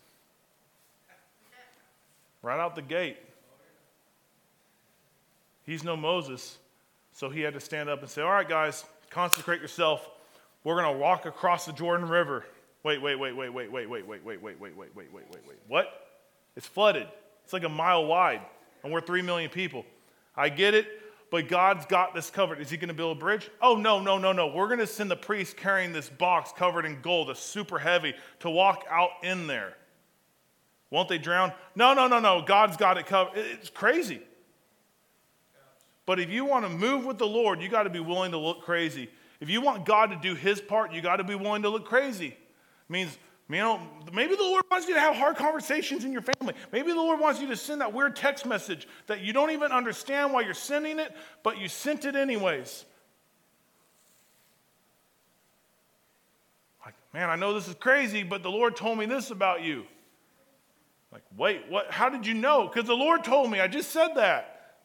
[2.43, 3.19] Right out the gate.
[5.65, 6.59] He's no Moses.
[7.13, 10.09] So he had to stand up and say, All right, guys, consecrate yourself.
[10.65, 12.45] We're going to walk across the Jordan River.
[12.83, 15.49] Wait, wait, wait, wait, wait, wait, wait, wait, wait, wait, wait, wait, wait, wait, wait,
[15.49, 15.59] wait.
[15.69, 16.09] What?
[16.57, 17.07] It's flooded.
[17.45, 18.41] It's like a mile wide,
[18.83, 19.85] and we're three million people.
[20.37, 20.87] I get it,
[21.33, 22.61] but God's got this covered.
[22.61, 23.51] Is he going to build a bridge?
[23.63, 24.49] Oh, no, no, no, no.
[24.49, 28.13] We're going to send the priest carrying this box covered in gold, that's super heavy,
[28.41, 29.75] to walk out in there.
[30.91, 31.55] Won't they drown?
[31.75, 32.43] No, no, no, no.
[32.43, 33.39] God's got it covered.
[33.39, 34.21] It's crazy.
[36.05, 38.39] But if you want to move with the Lord, you got to be willing to
[38.39, 39.09] look crazy.
[39.41, 41.87] If you want God to do his part, you got to be willing to look
[41.87, 42.27] crazy.
[42.27, 43.17] It means,
[43.55, 43.81] you know,
[44.13, 46.55] maybe the Lord wants you to have hard conversations in your family.
[46.71, 49.73] Maybe the Lord wants you to send that weird text message that you don't even
[49.73, 52.85] understand why you're sending it, but you sent it anyways.
[56.85, 59.85] Like, man, I know this is crazy, but the Lord told me this about you.
[61.13, 61.91] Like, wait, what?
[61.91, 62.67] How did you know?
[62.69, 63.61] Because the Lord told me.
[63.61, 64.77] I just said that.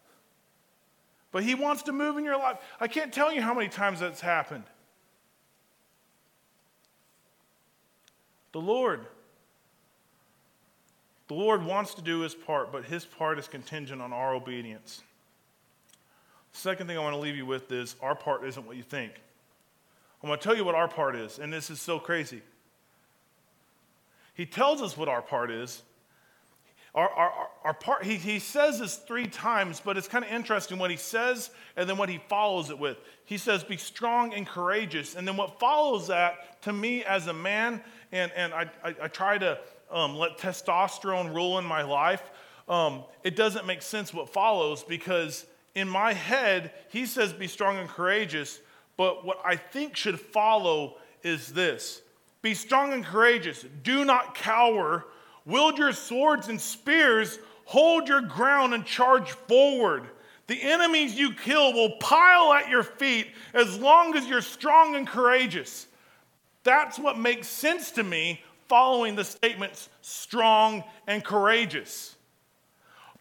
[1.32, 2.58] But He wants to move in your life.
[2.80, 4.66] I can't tell you how many times that's happened.
[8.52, 9.06] The Lord.
[11.28, 15.04] The Lord wants to do His part, but His part is contingent on our obedience.
[16.54, 19.14] Second thing I want to leave you with is our part isn't what you think.
[20.24, 22.42] I'm going to tell you what our part is, and this is so crazy.
[24.34, 25.84] He tells us what our part is,
[26.98, 30.80] our, our, our part, he, he says this three times, but it's kind of interesting
[30.80, 32.98] what he says and then what he follows it with.
[33.26, 35.14] He says, Be strong and courageous.
[35.14, 39.08] And then what follows that to me as a man, and, and I, I, I
[39.08, 39.60] try to
[39.92, 42.24] um, let testosterone rule in my life,
[42.68, 47.78] um, it doesn't make sense what follows because in my head, he says, Be strong
[47.78, 48.60] and courageous.
[48.98, 52.02] But what I think should follow is this
[52.42, 53.66] Be strong and courageous.
[53.84, 55.06] Do not cower
[55.48, 60.04] Wield your swords and spears, hold your ground and charge forward.
[60.48, 65.08] The enemies you kill will pile at your feet as long as you're strong and
[65.08, 65.87] courageous.
[66.68, 72.18] That's what makes sense to me following the statements strong and courageous.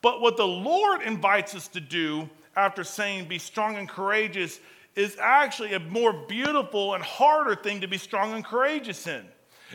[0.02, 4.58] But what the Lord invites us to do after saying be strong and courageous
[4.96, 9.24] is actually a more beautiful and harder thing to be strong and courageous in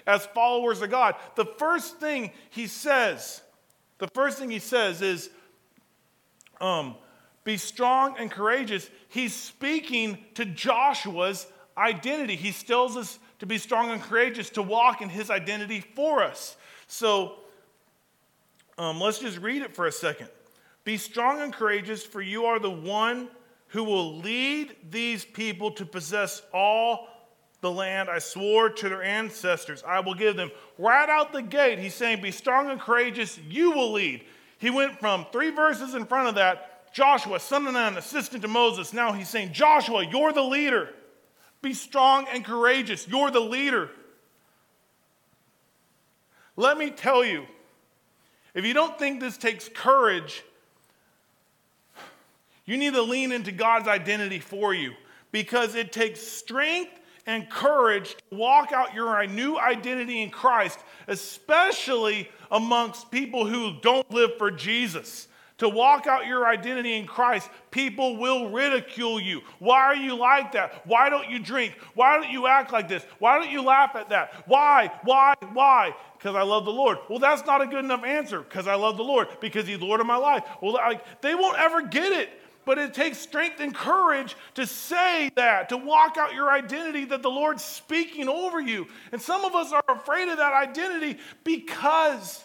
[0.06, 1.16] as followers of God.
[1.36, 3.42] The first thing he says,
[4.00, 5.30] the first thing he says is,
[6.60, 6.96] um,
[7.46, 8.90] be strong and courageous.
[9.08, 12.36] He's speaking to Joshua's identity.
[12.36, 16.56] He tells us to be strong and courageous, to walk in his identity for us.
[16.86, 17.40] So
[18.78, 20.30] um, let's just read it for a second.
[20.84, 23.30] Be strong and courageous, for you are the one
[23.70, 27.08] who will lead these people to possess all
[27.62, 30.52] the land I swore to their ancestors I will give them.
[30.78, 34.24] Right out the gate, he's saying, Be strong and courageous, you will lead.
[34.60, 38.48] He went from three verses in front of that Joshua, son of Nun, assistant to
[38.48, 38.94] Moses.
[38.94, 40.90] Now he's saying, Joshua, you're the leader.
[41.62, 43.90] Be strong and courageous, you're the leader.
[46.56, 47.46] Let me tell you,
[48.54, 50.44] if you don't think this takes courage,
[52.66, 54.94] you need to lean into God's identity for you
[55.32, 56.92] because it takes strength
[57.26, 64.10] and courage to walk out your new identity in Christ, especially amongst people who don't
[64.12, 65.28] live for Jesus.
[65.62, 69.42] To walk out your identity in Christ, people will ridicule you.
[69.60, 70.88] Why are you like that?
[70.88, 71.78] Why don't you drink?
[71.94, 73.06] Why don't you act like this?
[73.20, 74.34] Why don't you laugh at that?
[74.48, 74.92] Why?
[75.04, 75.36] Why?
[75.54, 75.96] Why?
[76.18, 76.98] Because I love the Lord.
[77.08, 78.40] Well, that's not a good enough answer.
[78.40, 79.28] Because I love the Lord.
[79.40, 80.44] Because He's Lord of my life.
[80.64, 82.32] Well, like, they won't ever get it
[82.64, 87.24] but it takes strength and courage to say that, to walk out your identity that
[87.24, 88.88] the Lord's speaking over you.
[89.12, 92.44] And some of us are afraid of that identity because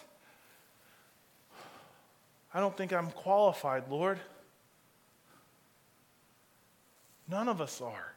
[2.57, 4.19] I don't think I'm qualified, Lord.
[7.29, 8.13] None of us are.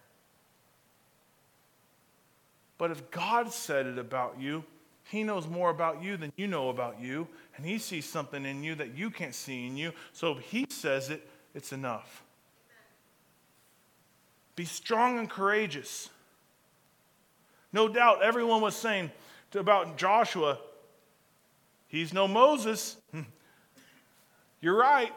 [2.79, 4.65] But if God said it about you,
[5.11, 8.65] He knows more about you than you know about you, and He sees something in
[8.65, 9.93] you that you can't see in you.
[10.15, 12.23] So if He says it, it's enough.
[14.57, 16.09] Be strong and courageous.
[17.75, 19.11] No doubt everyone was saying
[19.55, 20.57] about Joshua,
[21.89, 22.97] he's no Moses.
[24.61, 25.13] You're right.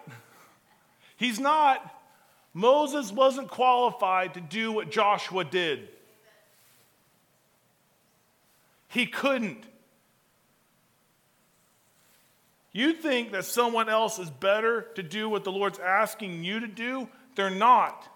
[1.17, 1.81] He's not.
[2.53, 5.89] Moses wasn't qualified to do what Joshua did.
[8.87, 9.65] He couldn't.
[12.71, 16.67] You think that someone else is better to do what the Lord's asking you to
[16.67, 17.07] do?
[17.35, 18.07] They're not.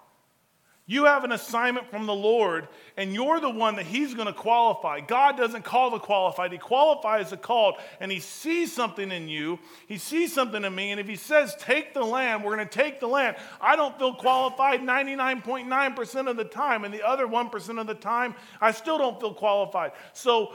[0.89, 4.33] You have an assignment from the Lord, and you're the one that He's going to
[4.33, 5.01] qualify.
[5.01, 9.59] God doesn't call the qualified, He qualifies the called, and He sees something in you.
[9.87, 12.73] He sees something in me, and if He says, Take the land, we're going to
[12.73, 13.35] take the land.
[13.59, 18.33] I don't feel qualified 99.9% of the time, and the other 1% of the time,
[18.61, 19.91] I still don't feel qualified.
[20.13, 20.53] So,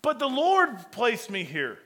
[0.00, 1.78] but the Lord placed me here.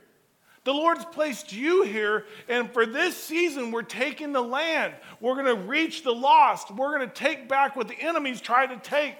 [0.67, 4.95] The Lord's placed you here, and for this season, we're taking the land.
[5.21, 6.71] We're going to reach the lost.
[6.71, 9.15] We're going to take back what the enemies tried to take.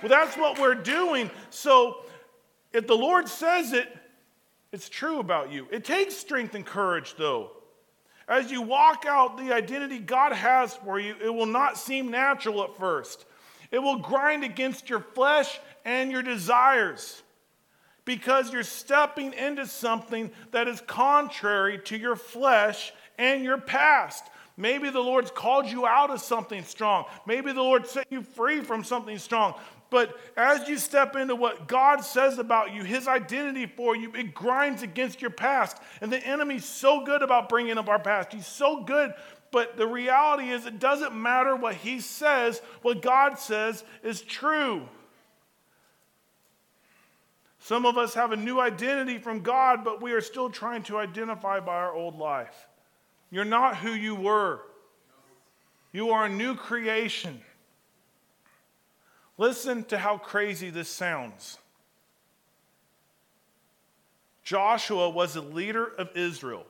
[0.00, 1.30] Well, that's what we're doing.
[1.50, 1.98] So,
[2.72, 3.94] if the Lord says it,
[4.72, 5.68] it's true about you.
[5.70, 7.50] It takes strength and courage, though.
[8.26, 12.64] As you walk out the identity God has for you, it will not seem natural
[12.64, 13.26] at first.
[13.70, 17.22] It will grind against your flesh and your desires
[18.06, 24.24] because you're stepping into something that is contrary to your flesh and your past.
[24.56, 27.04] Maybe the Lord's called you out of something strong.
[27.26, 29.54] Maybe the Lord set you free from something strong.
[29.90, 34.34] But as you step into what God says about you, His identity for you, it
[34.34, 35.76] grinds against your past.
[36.00, 38.32] And the enemy's so good about bringing up our past.
[38.32, 39.12] He's so good.
[39.52, 44.88] But the reality is, it doesn't matter what He says, what God says is true.
[47.66, 50.98] Some of us have a new identity from God, but we are still trying to
[50.98, 52.68] identify by our old life.
[53.28, 54.60] You're not who you were,
[55.90, 57.40] you are a new creation.
[59.36, 61.58] Listen to how crazy this sounds.
[64.44, 66.66] Joshua was a leader of Israel.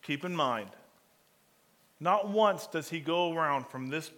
[0.00, 0.70] Keep in mind,
[2.00, 4.10] not once does he go around from this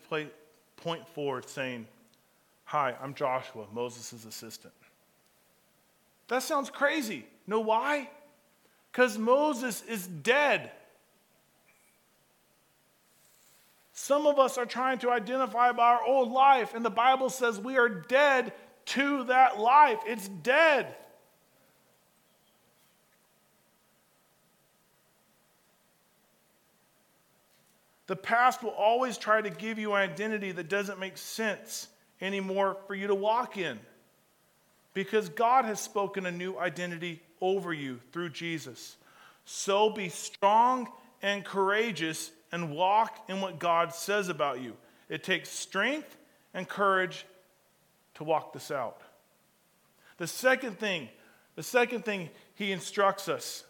[0.76, 1.88] point forward saying,
[2.66, 4.74] Hi, I'm Joshua, Moses' assistant.
[6.30, 7.26] That sounds crazy.
[7.48, 8.08] Know why?
[8.90, 10.70] Because Moses is dead.
[13.92, 17.58] Some of us are trying to identify by our old life, and the Bible says
[17.58, 18.52] we are dead
[18.86, 19.98] to that life.
[20.06, 20.94] It's dead.
[28.06, 31.88] The past will always try to give you an identity that doesn't make sense
[32.20, 33.80] anymore for you to walk in
[34.94, 38.96] because God has spoken a new identity over you through Jesus.
[39.44, 40.88] So be strong
[41.22, 44.76] and courageous and walk in what God says about you.
[45.08, 46.16] It takes strength
[46.54, 47.26] and courage
[48.14, 49.00] to walk this out.
[50.18, 51.08] The second thing,
[51.56, 53.64] the second thing he instructs us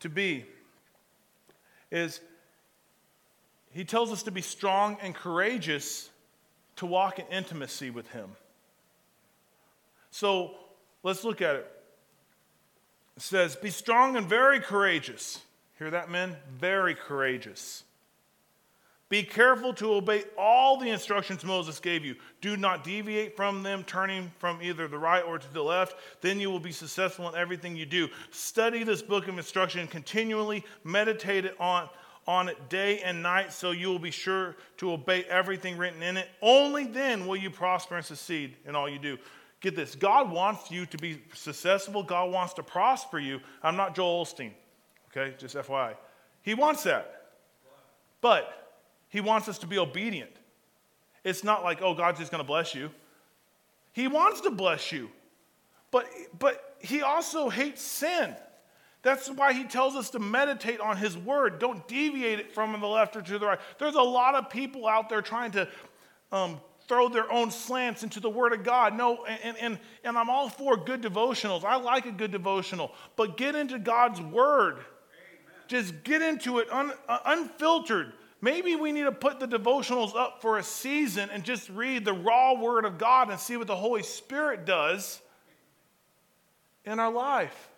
[0.00, 0.46] to be
[1.90, 2.20] is
[3.72, 6.08] he tells us to be strong and courageous
[6.76, 8.30] to walk in intimacy with him.
[10.10, 10.52] So
[11.02, 11.70] let's look at it.
[13.16, 15.40] It says, Be strong and very courageous.
[15.78, 16.36] Hear that, men?
[16.58, 17.84] Very courageous.
[19.10, 22.14] Be careful to obey all the instructions Moses gave you.
[22.40, 25.96] Do not deviate from them, turning from either the right or to the left.
[26.20, 28.08] Then you will be successful in everything you do.
[28.30, 31.88] Study this book of instruction continually, meditate on,
[32.28, 36.16] on it day and night, so you will be sure to obey everything written in
[36.16, 36.28] it.
[36.40, 39.18] Only then will you prosper and succeed in all you do.
[39.60, 43.40] Get this God wants you to be successful, God wants to prosper you.
[43.62, 44.52] I'm not Joel Osteen,
[45.10, 45.34] okay?
[45.38, 45.94] Just FYI.
[46.42, 47.16] He wants that.
[48.20, 48.76] But
[49.08, 50.30] he wants us to be obedient.
[51.24, 52.90] It's not like, oh, God's just going to bless you.
[53.92, 55.10] He wants to bless you.
[55.90, 56.06] But,
[56.38, 58.34] but he also hates sin.
[59.02, 61.58] That's why he tells us to meditate on his word.
[61.58, 63.60] Don't deviate it from the left or to the right.
[63.78, 65.68] There's a lot of people out there trying to
[66.32, 66.60] um,
[66.90, 68.96] throw their own slants into the Word of God.
[68.96, 71.62] No, and, and, and I'm all for good devotionals.
[71.62, 74.74] I like a good devotional, but get into God's Word.
[74.74, 74.84] Amen.
[75.68, 78.12] Just get into it un, uh, unfiltered.
[78.40, 82.12] Maybe we need to put the devotionals up for a season and just read the
[82.12, 85.20] raw Word of God and see what the Holy Spirit does
[86.84, 87.68] in our life.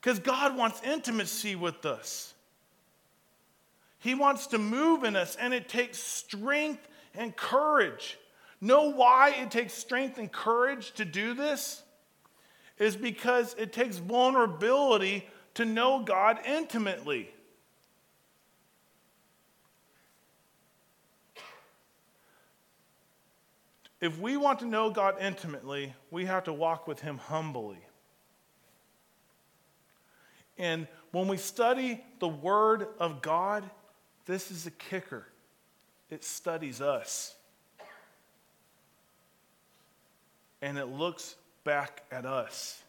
[0.00, 2.32] Because God wants intimacy with us.
[3.98, 8.18] He wants to move in us, and it takes strength and courage.
[8.60, 11.82] Know why it takes strength and courage to do this?
[12.78, 17.30] Is because it takes vulnerability to know God intimately.
[24.00, 27.78] If we want to know God intimately, we have to walk with Him humbly.
[30.58, 33.68] And when we study the Word of God,
[34.26, 35.26] this is a kicker
[36.12, 37.34] it studies us.
[40.60, 42.82] And it looks back at us.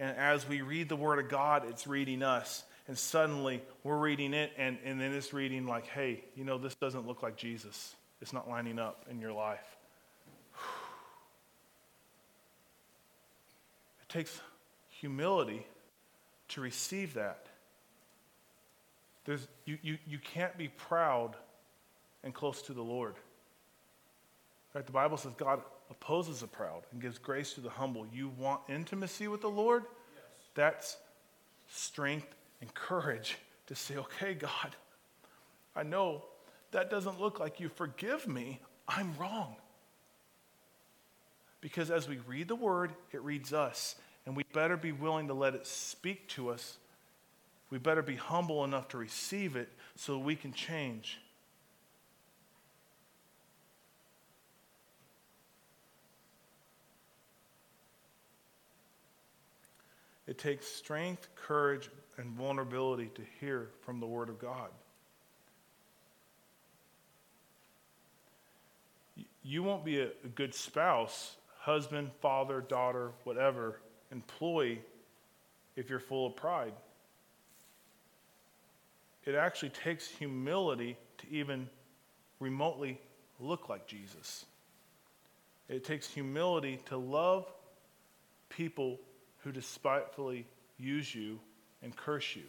[0.00, 2.64] And as we read the Word of God, it's reading us.
[2.88, 6.74] And suddenly we're reading it, and, and then it's reading like, hey, you know, this
[6.74, 7.94] doesn't look like Jesus.
[8.20, 9.76] It's not lining up in your life.
[14.02, 14.40] It takes
[14.90, 15.64] humility
[16.48, 17.46] to receive that.
[19.24, 21.36] There's, you, you, you can't be proud
[22.24, 23.14] and close to the Lord.
[23.14, 25.60] In fact, the Bible says God
[25.90, 28.06] opposes the proud and gives grace to the humble.
[28.12, 29.84] You want intimacy with the Lord?
[29.84, 30.22] Yes.
[30.54, 30.96] That's
[31.68, 34.76] strength and courage to say, okay, God,
[35.76, 36.24] I know
[36.70, 38.60] that doesn't look like you forgive me.
[38.88, 39.56] I'm wrong.
[41.60, 43.94] Because as we read the word, it reads us,
[44.26, 46.78] and we better be willing to let it speak to us.
[47.70, 51.20] We better be humble enough to receive it so we can change.
[60.32, 64.70] It takes strength, courage, and vulnerability to hear from the Word of God.
[69.42, 73.80] You won't be a good spouse, husband, father, daughter, whatever,
[74.10, 74.80] employee,
[75.76, 76.72] if you're full of pride.
[79.26, 81.68] It actually takes humility to even
[82.40, 82.98] remotely
[83.38, 84.46] look like Jesus.
[85.68, 87.52] It takes humility to love
[88.48, 88.98] people
[89.42, 90.46] who despitefully
[90.78, 91.38] use you
[91.82, 92.44] and curse you.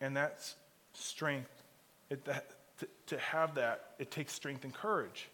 [0.00, 0.56] And that's
[0.92, 1.62] strength.
[2.10, 5.28] It, that, to, to have that, it takes strength and courage.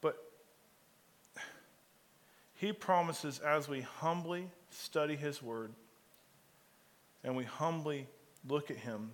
[0.00, 0.16] But
[2.54, 5.72] he promises as we humbly study his word
[7.24, 8.06] and we humbly
[8.48, 9.10] look at him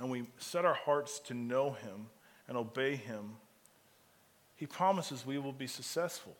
[0.00, 2.06] and we set our hearts to know him
[2.48, 3.36] and obey him,
[4.56, 6.34] he promises we will be successful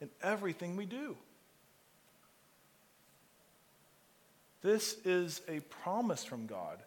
[0.00, 1.16] in everything we do.
[4.62, 6.82] This is a promise from God.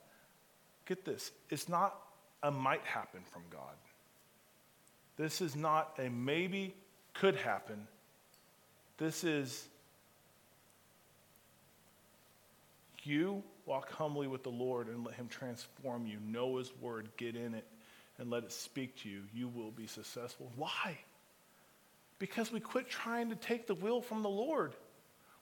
[0.85, 1.95] Get this it's not
[2.43, 3.73] a might happen from God.
[5.17, 6.75] This is not a maybe
[7.13, 7.87] could happen.
[8.97, 9.67] This is
[13.03, 16.17] you walk humbly with the Lord and let Him transform you.
[16.25, 17.65] Know His word, get in it,
[18.17, 19.21] and let it speak to you.
[19.33, 20.51] You will be successful.
[20.55, 20.97] Why?
[22.19, 24.73] Because we quit trying to take the will from the Lord.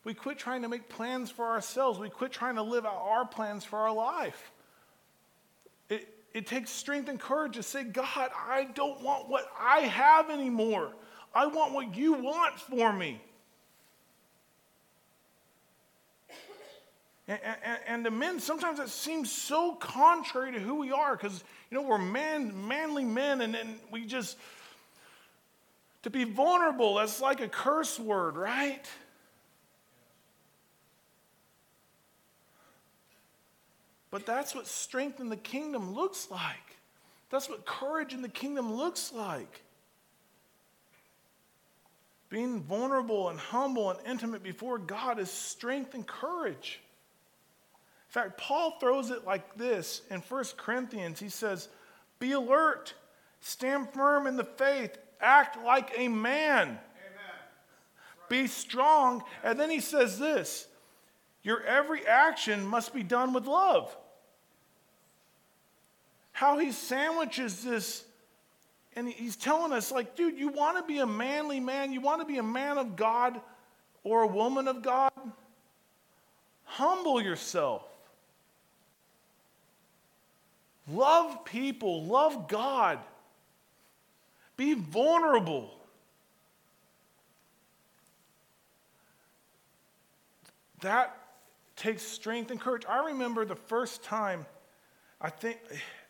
[0.03, 1.99] We quit trying to make plans for ourselves.
[1.99, 4.51] We quit trying to live out our plans for our life.
[5.89, 10.29] It, it takes strength and courage to say, God, I don't want what I have
[10.31, 10.93] anymore.
[11.33, 13.21] I want what you want for me.
[17.31, 21.43] And, and, and to men, sometimes it seems so contrary to who we are because,
[21.69, 24.37] you know, we're man, manly men and, and we just,
[26.03, 28.85] to be vulnerable, that's like a curse word, right?
[34.09, 36.75] But that's what strength in the kingdom looks like.
[37.29, 39.61] That's what courage in the kingdom looks like.
[42.27, 46.81] Being vulnerable and humble and intimate before God is strength and courage.
[48.11, 51.19] In fact, Paul throws it like this in 1 Corinthians.
[51.19, 51.69] He says,
[52.19, 52.93] Be alert,
[53.39, 56.79] stand firm in the faith, act like a man, Amen.
[58.27, 59.23] be strong.
[59.43, 60.67] And then he says this
[61.41, 63.95] Your every action must be done with love
[66.41, 68.03] how he sandwiches this.
[68.95, 71.93] And he's telling us, like, dude, you want to be a manly man?
[71.93, 73.39] You want to be a man of God
[74.03, 75.11] or a woman of God?
[76.63, 77.83] Humble yourself.
[80.91, 82.03] Love people.
[82.03, 82.99] Love God.
[84.57, 85.71] Be vulnerable.
[90.81, 91.17] That
[91.75, 92.83] takes strength and courage.
[92.87, 94.45] I remember the first time,
[95.19, 95.59] I think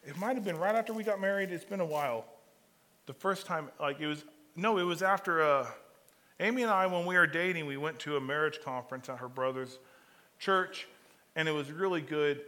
[0.05, 1.51] it might have been right after we got married.
[1.51, 2.25] It's been a while.
[3.05, 4.23] The first time, like it was,
[4.55, 5.67] no, it was after uh,
[6.39, 9.27] Amy and I, when we were dating, we went to a marriage conference at her
[9.27, 9.79] brother's
[10.39, 10.87] church,
[11.35, 12.41] and it was really good.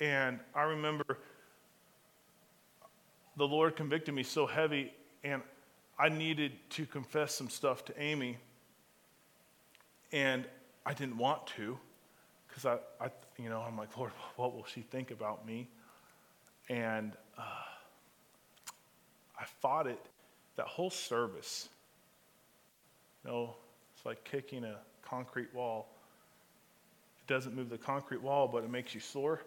[0.00, 1.18] And I remember
[3.36, 5.42] the Lord convicted me so heavy, and
[5.98, 8.38] I needed to confess some stuff to Amy,
[10.12, 10.44] and
[10.86, 11.78] I didn't want to,
[12.48, 15.68] because I, I, you know, I'm like, Lord, what will she think about me?
[16.68, 17.42] And uh,
[19.38, 20.00] I fought it
[20.56, 21.68] that whole service.
[23.24, 23.54] You know,
[23.94, 25.88] it's like kicking a concrete wall.
[27.20, 29.40] It doesn't move the concrete wall, but it makes you sore.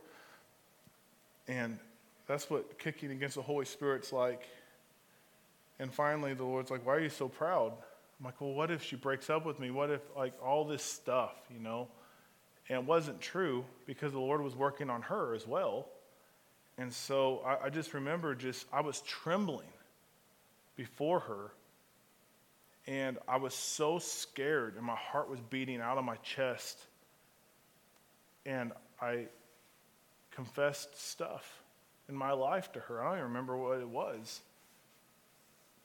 [1.48, 1.80] And
[2.28, 4.44] that's what kicking against the Holy Spirit's like.
[5.80, 7.72] And finally, the Lord's like, Why are you so proud?
[8.20, 9.72] I'm like, Well, what if she breaks up with me?
[9.72, 11.88] What if, like, all this stuff, you know?
[12.70, 15.88] And it wasn't true because the Lord was working on her as well.
[16.78, 19.70] And so I, I just remember just, I was trembling
[20.76, 21.52] before her.
[22.88, 26.80] And I was so scared, and my heart was beating out of my chest.
[28.46, 28.72] And
[29.02, 29.28] I
[30.32, 31.64] confessed stuff
[32.10, 33.02] in my life to her.
[33.02, 34.42] I don't even remember what it was.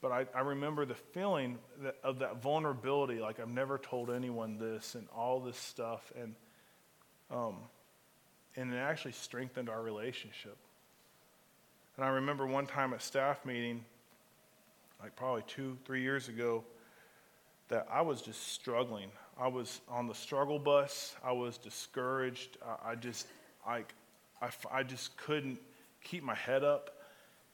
[0.01, 4.59] But I, I remember the feeling that, of that vulnerability, like I've never told anyone
[4.59, 6.13] this and all this stuff.
[6.21, 6.35] And,
[7.31, 7.57] um,
[8.57, 10.57] and it actually strengthened our relationship.
[11.97, 13.85] And I remember one time at staff meeting,
[15.01, 16.65] like probably two, three years ago,
[17.69, 19.11] that I was just struggling.
[19.39, 21.15] I was on the struggle bus.
[21.25, 22.59] I was discouraged.
[22.67, 23.27] I, I just,
[23.67, 23.85] I,
[24.41, 25.59] I, I just couldn't
[26.03, 26.91] keep my head up.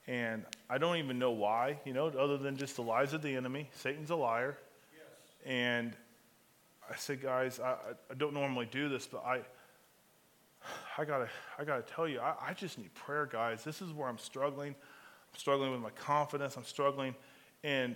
[0.07, 3.35] And I don't even know why, you know, other than just the lies of the
[3.35, 3.69] enemy.
[3.75, 4.57] Satan's a liar.
[4.93, 5.05] Yes.
[5.45, 5.97] And
[6.91, 7.73] I said, guys, I,
[8.11, 9.41] I don't normally do this, but I,
[10.97, 11.29] I gotta,
[11.59, 13.65] I gotta tell you, I, I just need prayer, guys.
[13.65, 14.71] This is where I'm struggling.
[14.71, 16.57] I'm struggling with my confidence.
[16.57, 17.15] I'm struggling,
[17.63, 17.95] and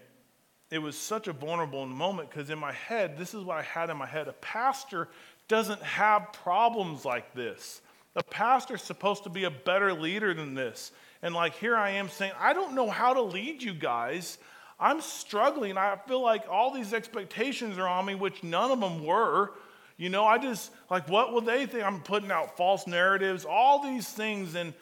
[0.71, 3.91] it was such a vulnerable moment because in my head, this is what I had
[3.91, 4.29] in my head.
[4.29, 5.09] A pastor
[5.49, 7.81] doesn't have problems like this.
[8.15, 10.93] A pastor's supposed to be a better leader than this.
[11.23, 14.39] And like here I am saying, I don't know how to lead you guys.
[14.79, 15.79] I'm struggling.
[15.79, 19.53] I feel like all these expectations are on me, which none of them were.
[19.97, 21.85] You know, I just, like, what will they think?
[21.85, 24.57] I'm putting out false narratives, all these things.
[24.57, 24.75] And,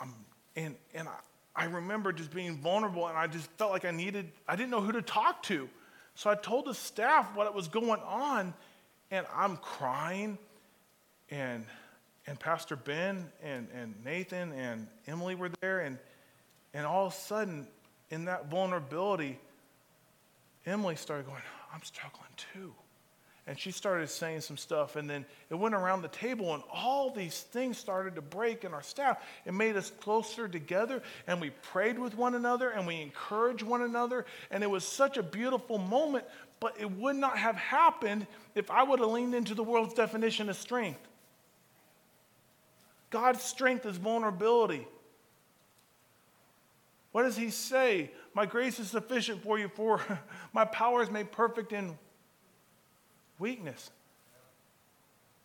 [0.00, 0.14] um,
[0.54, 1.16] and, and I,
[1.56, 4.80] I remember just being vulnerable and I just felt like I needed, I didn't know
[4.80, 5.68] who to talk to.
[6.14, 8.54] So I told the staff what was going on
[9.10, 10.38] and I'm crying
[11.30, 11.64] and
[12.30, 15.98] and Pastor Ben and, and Nathan and Emily were there, and,
[16.72, 17.66] and all of a sudden,
[18.08, 19.36] in that vulnerability,
[20.64, 21.42] Emily started going,
[21.74, 22.72] I'm struggling too.
[23.48, 27.10] And she started saying some stuff, and then it went around the table, and all
[27.10, 29.20] these things started to break in our staff.
[29.44, 33.82] It made us closer together, and we prayed with one another, and we encouraged one
[33.82, 36.24] another, and it was such a beautiful moment,
[36.60, 40.48] but it would not have happened if I would have leaned into the world's definition
[40.48, 41.09] of strength.
[43.10, 44.86] God's strength is vulnerability.
[47.12, 48.10] What does he say?
[48.34, 50.00] My grace is sufficient for you, for
[50.52, 51.98] my power is made perfect in
[53.38, 53.90] weakness.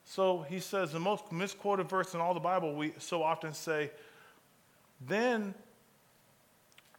[0.06, 3.90] So he says, the most misquoted verse in all the Bible, we so often say,
[5.02, 5.56] then,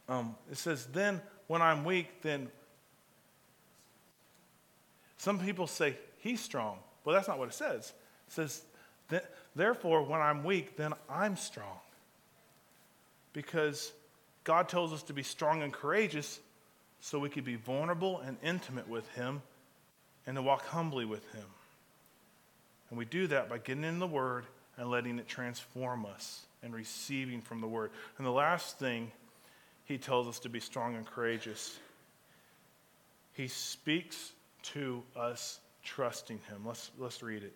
[0.09, 2.49] um, it says, then when I'm weak, then.
[5.17, 6.79] Some people say, he's strong.
[7.05, 7.93] Well, that's not what it says.
[8.27, 8.61] It says,
[9.57, 11.79] Therefore, when I'm weak, then I'm strong.
[13.33, 13.91] Because
[14.43, 16.39] God tells us to be strong and courageous
[17.01, 19.41] so we could be vulnerable and intimate with Him
[20.27, 21.45] and to walk humbly with Him.
[22.89, 24.45] And we do that by getting in the Word
[24.77, 27.89] and letting it transform us and receiving from the Word.
[28.19, 29.11] And the last thing
[29.85, 31.79] He tells us to be strong and courageous,
[33.33, 34.33] He speaks
[34.73, 36.61] to us trusting Him.
[36.63, 37.53] Let's, let's read it.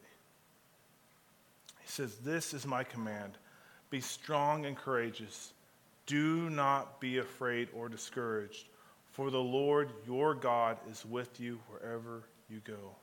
[1.91, 3.37] Says, This is my command
[3.89, 5.51] be strong and courageous.
[6.05, 8.69] Do not be afraid or discouraged,
[9.11, 12.95] for the Lord your God is with you wherever you go.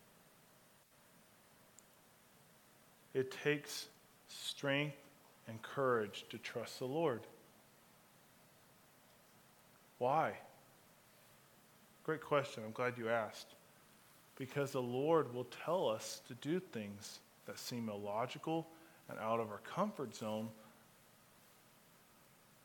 [3.13, 3.89] It takes
[4.27, 4.97] strength
[5.49, 7.21] and courage to trust the Lord.
[9.99, 10.33] Why?
[12.05, 12.63] Great question.
[12.65, 13.55] I'm glad you asked.
[14.37, 18.67] Because the Lord will tell us to do things that seem illogical
[19.09, 20.49] and out of our comfort zone,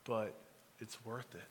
[0.04, 0.34] but
[0.80, 1.42] it's worth it.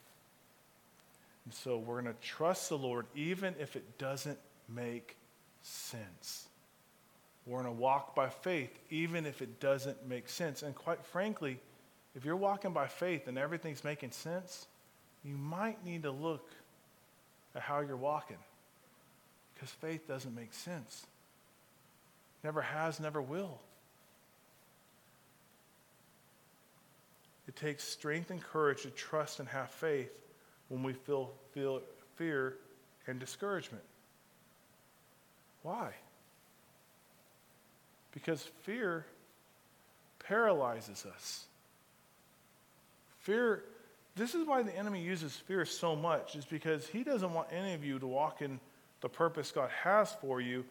[1.46, 4.39] And so we're going to trust the Lord even if it doesn't
[4.70, 5.18] make
[5.62, 6.48] sense.
[7.46, 10.64] We're going to walk by faith even if it doesn't make sense.
[10.64, 11.60] And quite frankly,
[12.16, 14.68] if you're walking by faith and everything's making sense,
[15.26, 16.50] you might need to look
[17.56, 18.38] at how you're walking
[19.54, 21.06] because faith doesn't make sense.
[22.44, 23.60] Never has, never will.
[27.56, 30.12] It takes strength and courage to trust and have faith
[30.70, 31.82] when we feel, feel
[32.16, 32.56] fear
[33.08, 33.84] and discouragement.
[35.62, 35.91] Why?
[38.12, 39.06] Because fear
[40.28, 41.45] paralyzes us.
[43.20, 43.64] Fear,
[44.16, 47.74] this is why the enemy uses fear so much, is because he doesn't want any
[47.74, 48.60] of you to walk in
[49.01, 50.66] the purpose God has for you.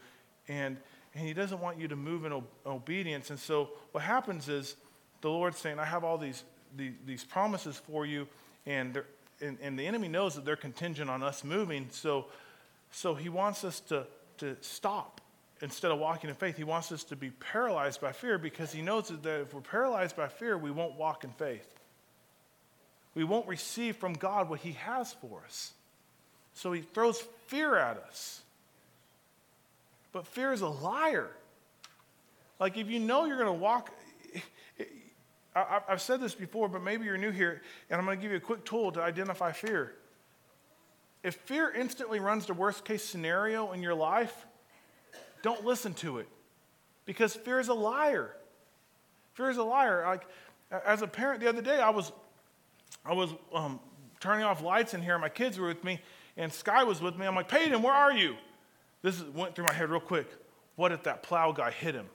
[0.49, 0.77] And
[1.15, 3.31] and he doesn't want you to move in obedience.
[3.31, 4.77] And so what happens is
[5.21, 6.43] the Lord's saying, I have all these,
[6.77, 8.27] these, these promises for you,
[8.67, 9.03] and,
[9.41, 11.89] and, and, the enemy knows that they're contingent on us moving.
[11.91, 12.27] So,
[12.91, 14.07] so he wants us to,
[14.39, 15.21] to stop
[15.63, 18.83] instead of walking in faith, he wants us to be paralyzed by fear because he
[18.83, 21.67] knows that if we're paralyzed by fear, we won't walk in faith.
[23.15, 25.73] We won't receive from God what he has for us.
[26.55, 28.43] So he throws fear at us.
[30.13, 31.31] But fear is a liar.
[32.59, 33.91] Like if you know you're going to walk,
[35.55, 38.31] I, have said this before, but maybe you're new here, and I'm going to give
[38.31, 39.95] you a quick tool to identify fear.
[41.23, 44.47] If fear instantly runs the worst case scenario in your life,
[45.43, 46.29] don't listen to it
[47.05, 48.35] because fear is a liar.
[49.35, 50.05] Fear is a liar.
[50.07, 50.27] Like,
[50.87, 52.13] as a parent the other day, I was,
[53.05, 53.79] I was um,
[54.21, 56.01] turning off lights in here, and my kids were with me,
[56.37, 57.27] and Sky was with me.
[57.27, 58.37] I'm like, Peyton, where are you?
[59.03, 60.29] This went through my head real quick.
[60.77, 62.07] What if that plow guy hit him?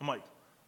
[0.00, 0.22] I'm like,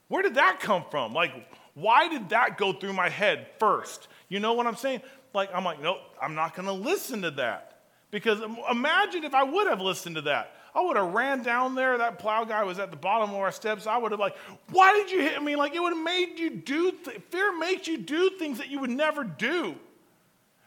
[0.09, 1.13] where did that come from?
[1.15, 1.33] Like,
[1.75, 4.09] why did that go through my head first?
[4.29, 5.03] You know what I'm saying?
[5.35, 7.81] Like, I'm like, nope, I'm not going to listen to that.
[8.11, 10.55] Because imagine if I would have listened to that.
[10.75, 11.99] I would have ran down there.
[11.99, 13.87] That plow guy was at the bottom of our steps.
[13.87, 14.37] I would have like,
[14.71, 15.57] why did you hit me?
[15.57, 16.93] Like it would have made you do.
[16.93, 19.75] Th- Fear makes you do things that you would never do.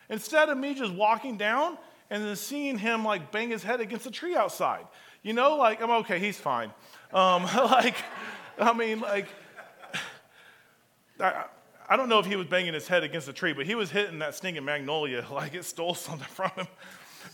[0.09, 1.77] Instead of me just walking down
[2.11, 4.85] and then seeing him like bang his head against a tree outside.
[5.23, 6.19] You know, like I'm okay.
[6.19, 6.71] He's fine.
[7.11, 7.95] Um, like,
[8.59, 9.27] I mean, like,
[11.19, 11.45] I,
[11.87, 13.91] I don't know if he was banging his head against a tree, but he was
[13.91, 16.67] hitting that stinging magnolia like it stole something from him.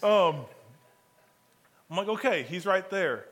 [0.03, 0.45] Um,
[1.89, 3.25] I'm like, okay, he's right there.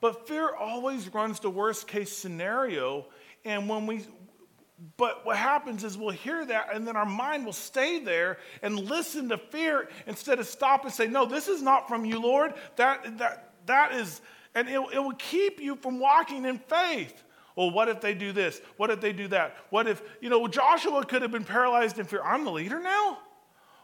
[0.00, 3.06] But fear always runs the worst case scenario.
[3.44, 4.04] And when we,
[4.96, 8.76] but what happens is we'll hear that and then our mind will stay there and
[8.76, 12.54] listen to fear instead of stop and say, no, this is not from you, Lord.
[12.74, 14.20] That, that, that is,
[14.56, 17.22] and it, it will keep you from walking in faith.
[17.56, 18.60] Well, what if they do this?
[18.76, 19.56] What if they do that?
[19.70, 22.22] What if, you know, Joshua could have been paralyzed in fear.
[22.22, 23.18] I'm the leader now?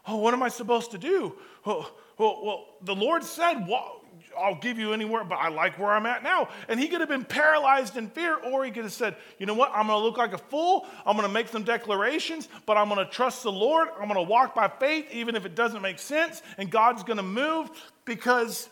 [0.07, 1.35] Oh, what am I supposed to do?
[1.65, 4.01] Well, well the Lord said, well,
[4.37, 6.49] I'll give you anywhere, but I like where I'm at now.
[6.67, 9.53] And he could have been paralyzed in fear, or he could have said, you know
[9.53, 10.87] what, I'm going to look like a fool.
[11.05, 13.89] I'm going to make some declarations, but I'm going to trust the Lord.
[13.99, 16.41] I'm going to walk by faith, even if it doesn't make sense.
[16.57, 17.69] And God's going to move
[18.05, 18.69] because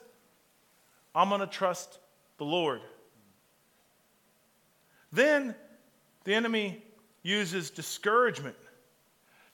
[1.13, 1.99] I'm going to trust
[2.37, 2.81] the Lord.
[5.17, 5.55] Then
[6.25, 6.83] the enemy
[7.23, 8.55] uses discouragement.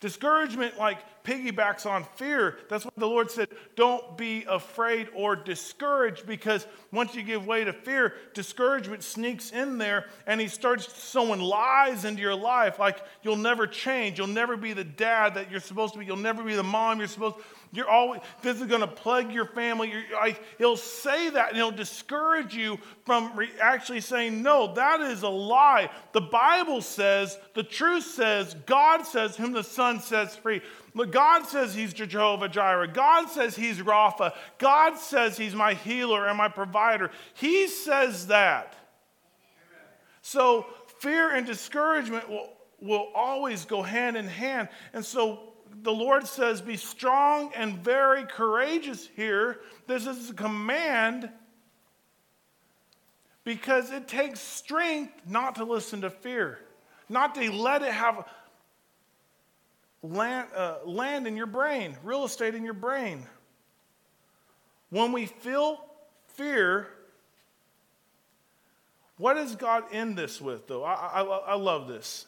[0.01, 2.57] Discouragement, like piggybacks on fear.
[2.69, 7.63] That's why the Lord said, don't be afraid or discouraged, because once you give way
[7.63, 12.79] to fear, discouragement sneaks in there and he starts sowing lies into your life.
[12.79, 14.17] Like you'll never change.
[14.17, 16.05] You'll never be the dad that you're supposed to be.
[16.05, 17.43] You'll never be the mom you're supposed to
[17.73, 19.89] you're always, this is going to plague your family.
[19.89, 25.23] You're, he'll say that and he'll discourage you from re- actually saying, no, that is
[25.23, 25.89] a lie.
[26.11, 30.61] The Bible says, the truth says, God says, whom the Son sets free.
[30.95, 32.87] But God says he's Jehovah Jireh.
[32.87, 34.33] God says he's Rapha.
[34.59, 37.09] God says he's my healer and my provider.
[37.33, 38.75] He says that.
[40.21, 40.67] So
[40.99, 44.69] fear and discouragement will, will always go hand in hand.
[44.93, 49.61] And so the Lord says, Be strong and very courageous here.
[49.87, 51.29] This is a command
[53.43, 56.59] because it takes strength not to listen to fear,
[57.09, 58.25] not to let it have
[60.03, 63.25] land, uh, land in your brain, real estate in your brain.
[64.89, 65.83] When we feel
[66.27, 66.87] fear,
[69.17, 70.83] what does God end this with, though?
[70.83, 72.27] I, I, I love this.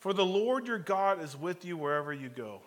[0.00, 2.60] For the Lord your God is with you wherever you go.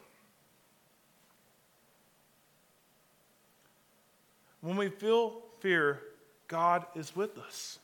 [4.61, 6.01] When we feel fear,
[6.47, 7.79] God is with us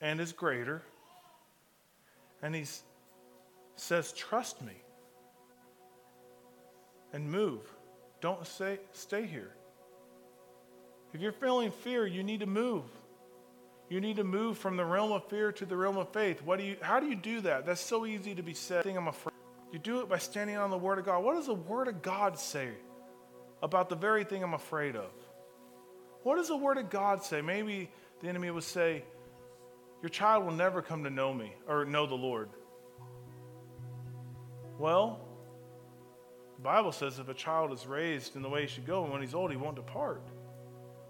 [0.00, 0.82] and is greater.
[2.42, 2.64] And He
[3.82, 4.74] says, Trust me
[7.12, 7.60] and move.
[8.20, 9.50] Don't stay, stay here.
[11.12, 12.84] If you're feeling fear, you need to move.
[13.90, 16.42] You need to move from the realm of fear to the realm of faith.
[16.42, 17.66] What do you, how do you do that?
[17.66, 18.84] That's so easy to be said.
[18.84, 19.34] think I'm afraid.
[19.70, 21.22] You do it by standing on the Word of God.
[21.22, 22.68] What does the Word of God say
[23.62, 25.10] about the very thing I'm afraid of?
[26.22, 27.42] What does the Word of God say?
[27.42, 29.04] Maybe the enemy would say,
[30.00, 32.48] Your child will never come to know me or know the Lord.
[34.82, 35.20] Well,
[36.56, 39.12] the Bible says if a child is raised in the way he should go, and
[39.12, 40.24] when he's old, he won't depart.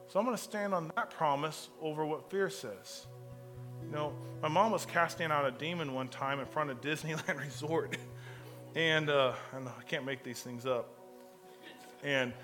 [0.08, 3.06] So I'm going to stand on that promise over what fear says.
[3.82, 4.12] You know,
[4.42, 7.96] my mom was casting out a demon one time in front of Disneyland Resort.
[8.74, 10.90] and uh, I, I can't make these things up.
[12.02, 12.34] And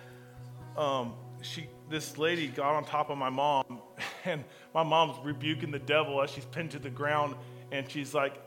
[0.78, 1.12] um,
[1.42, 3.82] she, this lady got on top of my mom,
[4.24, 7.34] and my mom's rebuking the devil as she's pinned to the ground.
[7.70, 8.40] And she's like,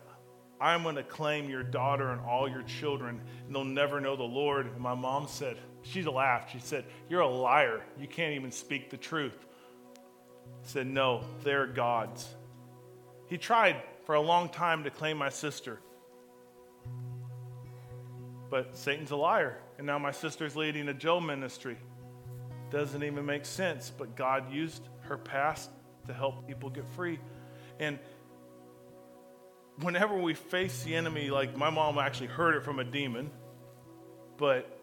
[0.61, 4.23] I'm going to claim your daughter and all your children, and they'll never know the
[4.23, 4.67] Lord.
[4.67, 6.51] And my mom said, she laughed.
[6.51, 7.81] She said, You're a liar.
[7.99, 9.45] You can't even speak the truth.
[10.63, 12.27] said, No, they're God's.
[13.27, 15.79] He tried for a long time to claim my sister.
[18.49, 19.57] But Satan's a liar.
[19.77, 21.77] And now my sister's leading a Joe ministry.
[22.69, 25.71] Doesn't even make sense, but God used her past
[26.07, 27.19] to help people get free.
[27.79, 27.97] And
[29.83, 33.31] whenever we face the enemy, like my mom actually heard it from a demon,
[34.37, 34.79] but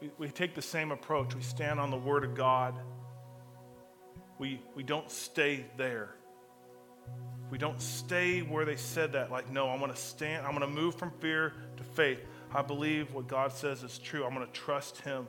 [0.00, 1.34] we, we take the same approach.
[1.34, 2.74] We stand on the Word of God.
[4.38, 6.14] We, we don't stay there.
[7.50, 10.68] We don't stay where they said that, like, no, I'm going to stand, I'm going
[10.68, 12.18] to move from fear to faith.
[12.52, 14.24] I believe what God says is true.
[14.24, 15.28] I'm going to trust Him.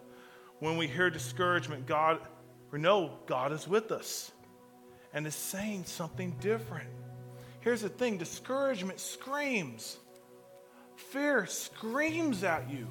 [0.59, 2.19] When we hear discouragement, God,
[2.71, 4.31] we know God is with us
[5.13, 6.89] and is saying something different.
[7.65, 9.97] Here's the thing discouragement screams,
[10.95, 12.87] fear screams at you.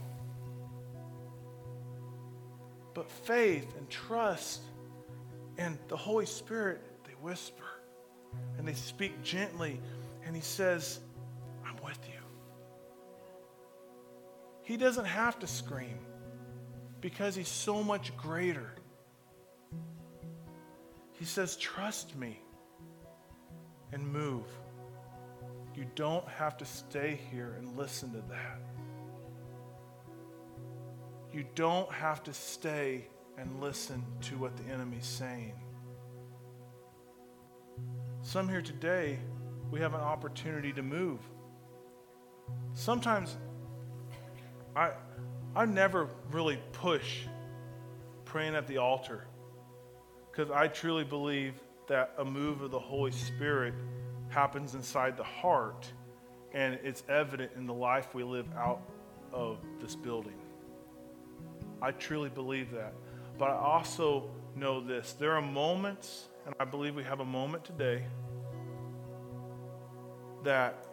[2.93, 4.63] But faith and trust
[5.59, 7.63] and the Holy Spirit, they whisper
[8.59, 9.81] and they speak gently.
[10.27, 10.99] And He says,
[11.65, 12.21] I'm with you.
[14.65, 16.01] He doesn't have to scream
[17.01, 18.75] because He's so much greater.
[21.13, 22.41] He says, Trust me
[23.93, 24.47] and move.
[25.75, 28.61] You don't have to stay here and listen to that.
[31.33, 35.55] You don't have to stay and listen to what the enemy's saying.
[38.23, 39.19] Some here today,
[39.71, 41.19] we have an opportunity to move.
[42.73, 43.37] Sometimes
[44.77, 44.93] I,
[45.57, 47.23] I never really push
[48.25, 49.27] praying at the altar
[50.31, 51.55] because I truly believe
[51.89, 53.75] that a move of the Holy Spirit
[54.35, 55.91] happens inside the heart
[56.53, 58.83] and it's evident in the life we live out
[59.33, 60.39] of this building.
[61.81, 62.95] I truly believe that.
[63.39, 67.65] But I also know this there are moments, and I believe we have a moment
[67.65, 68.05] today,
[70.45, 70.87] that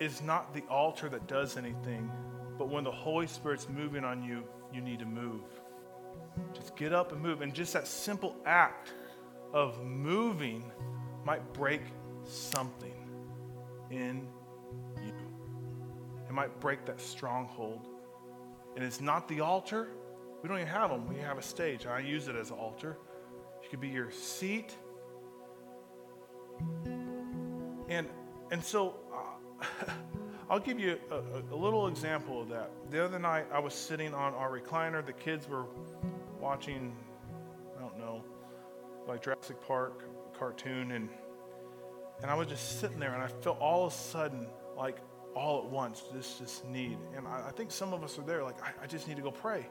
[0.00, 2.10] is not the altar that does anything,
[2.58, 5.42] but when the Holy Spirit's moving on you, you need to move.
[6.52, 7.42] Just get up and move.
[7.42, 8.92] And just that simple act
[9.52, 10.70] of moving
[11.24, 11.80] might break
[12.28, 12.94] something
[13.90, 14.26] in
[15.02, 15.12] you.
[16.28, 17.88] It might break that stronghold.
[18.76, 19.88] And it's not the altar.
[20.42, 21.08] We don't even have them.
[21.08, 21.86] We have a stage.
[21.86, 22.98] I use it as an altar.
[23.62, 24.76] It could be your seat.
[27.88, 28.08] And
[28.50, 29.64] and so uh,
[30.50, 32.70] I'll give you a, a, little example of that.
[32.90, 35.04] The other night, I was sitting on our recliner.
[35.04, 35.64] The kids were
[36.38, 36.94] watching,
[37.76, 38.22] I don't know,
[39.08, 40.04] like Jurassic Park
[40.38, 41.08] cartoon, and
[42.24, 44.46] and I was just sitting there, and I felt all of a sudden,
[44.78, 44.96] like
[45.36, 46.96] all at once, this this need.
[47.14, 49.22] And I, I think some of us are there, like I, I just need to
[49.22, 49.66] go pray.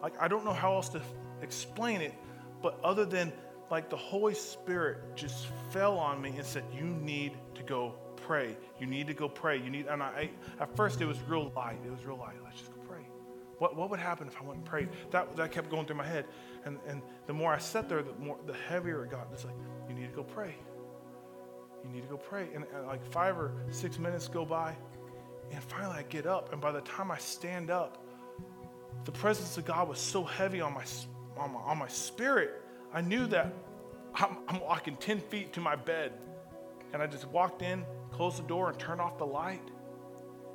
[0.00, 1.02] Like I don't know how else to
[1.42, 2.14] explain it,
[2.62, 3.32] but other than
[3.72, 8.56] like the Holy Spirit just fell on me and said, "You need to go pray.
[8.78, 9.58] You need to go pray.
[9.58, 10.30] You need." And I,
[10.60, 11.80] at first, it was real light.
[11.84, 12.36] It was real light.
[12.44, 13.04] Let's just go pray.
[13.58, 14.90] What, what would happen if I went and prayed?
[15.10, 16.26] That that kept going through my head,
[16.64, 19.26] and and the more I sat there, the more the heavier it got.
[19.32, 19.56] It's like
[19.88, 20.54] you need to go pray.
[21.84, 22.48] You need to go pray.
[22.54, 24.76] And, and like five or six minutes go by,
[25.50, 28.04] and finally I get up, and by the time I stand up,
[29.04, 30.84] the presence of God was so heavy on my
[31.36, 32.62] on my, on my spirit
[32.92, 33.52] I knew that
[34.14, 36.12] I'm, I'm walking 10 feet to my bed.
[36.92, 39.62] And I just walked in, closed the door, and turned off the light.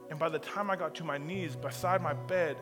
[0.09, 2.57] And by the time I got to my knees beside my bed,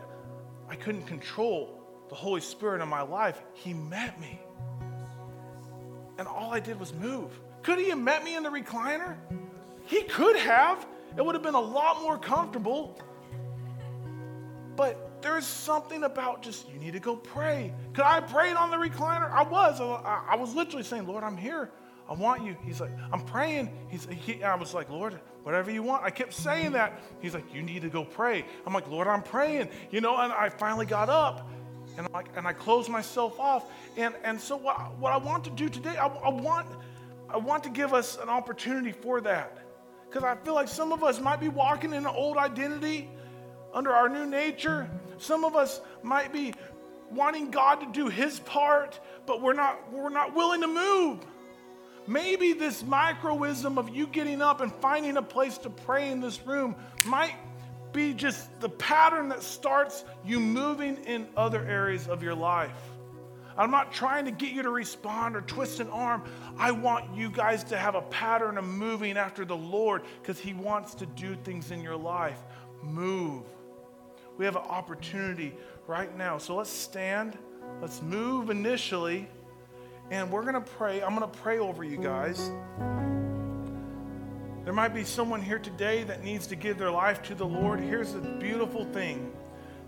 [0.68, 3.42] I couldn't control the Holy Spirit in my life.
[3.54, 4.40] He met me.
[6.18, 7.38] And all I did was move.
[7.64, 9.16] Could he have met me in the recliner?
[9.86, 10.86] He could have.
[11.16, 12.98] It would have been a lot more comfortable.
[14.76, 17.72] But there's something about just, you need to go pray.
[17.94, 19.30] Could I pray on the recliner?
[19.30, 19.80] I was.
[19.80, 21.70] I, I, was literally saying, Lord, I'm here.
[22.08, 22.54] I want you.
[22.64, 23.70] He's like, I'm praying.
[23.88, 26.04] He's, he, I was like, Lord, whatever you want.
[26.04, 27.00] I kept saying that.
[27.22, 28.44] He's like, you need to go pray.
[28.66, 29.68] I'm like, Lord, I'm praying.
[29.90, 31.48] You know, and I finally got up
[31.96, 33.70] and, I'm like, and I closed myself off.
[33.96, 36.66] And, and so what, what I want to do today, I, I, want,
[37.34, 39.58] I want to give us an opportunity for that.
[40.08, 43.10] Because I feel like some of us might be walking in an old identity
[43.72, 44.88] under our new nature.
[45.18, 46.54] Some of us might be
[47.10, 51.26] wanting God to do his part, but we're not, we're not willing to move.
[52.06, 56.46] Maybe this microism of you getting up and finding a place to pray in this
[56.46, 57.34] room might
[57.92, 62.93] be just the pattern that starts you moving in other areas of your life.
[63.56, 66.24] I'm not trying to get you to respond or twist an arm.
[66.58, 70.54] I want you guys to have a pattern of moving after the Lord because He
[70.54, 72.38] wants to do things in your life.
[72.82, 73.44] Move.
[74.36, 75.54] We have an opportunity
[75.86, 76.38] right now.
[76.38, 77.38] So let's stand,
[77.80, 79.28] let's move initially,
[80.10, 81.02] And we're going to pray.
[81.02, 82.50] I'm going to pray over you guys.
[84.64, 87.80] There might be someone here today that needs to give their life to the Lord.
[87.80, 89.32] Here's the beautiful thing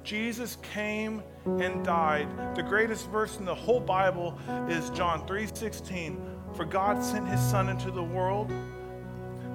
[0.07, 2.29] Jesus came and died.
[2.55, 4.39] The greatest verse in the whole Bible
[4.69, 6.21] is John 3:16.
[6.55, 8.53] For God sent his son into the world.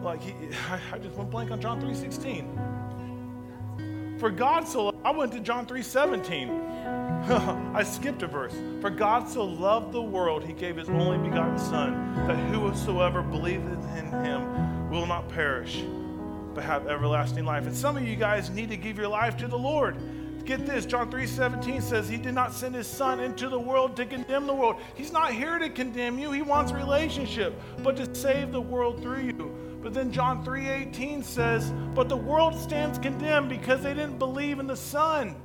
[0.04, 0.34] Like he,
[0.92, 4.20] I just went blank on John 3:16.
[4.20, 6.50] For God so I went to John 3:17.
[7.74, 8.54] I skipped a verse.
[8.82, 13.86] For God so loved the world, he gave his only begotten Son, that whosoever believeth
[13.98, 15.86] in him will not perish,
[16.54, 17.68] but have everlasting life.
[17.68, 19.96] And some of you guys need to give your life to the Lord.
[20.46, 24.06] Get this, John 3:17 says he did not send his son into the world to
[24.06, 24.78] condemn the world.
[24.96, 26.32] He's not here to condemn you.
[26.32, 29.80] He wants relationship, but to save the world through you.
[29.82, 34.68] But then John 3:18 says, "But the world stands condemned because they didn't believe in
[34.68, 35.36] the son."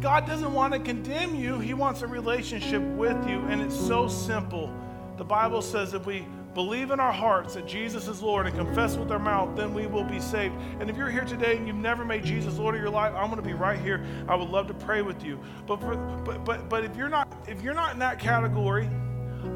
[0.00, 1.58] God doesn't want to condemn you.
[1.58, 4.70] He wants a relationship with you, and it's so simple.
[5.18, 6.26] The Bible says if we
[6.64, 9.86] believe in our hearts that Jesus is Lord and confess with our mouth, then we
[9.86, 10.54] will be saved.
[10.78, 13.30] And if you're here today and you've never made Jesus Lord of your life, I'm
[13.30, 14.04] going to be right here.
[14.28, 15.40] I would love to pray with you.
[15.66, 18.90] But for, but but but if you're not if you're not in that category,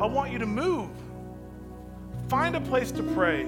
[0.01, 0.89] I want you to move.
[2.31, 3.45] Find a place to pray.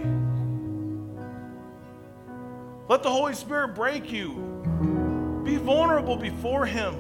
[2.91, 4.35] Let the Holy Spirit break you.
[5.47, 6.95] Be vulnerable before Him.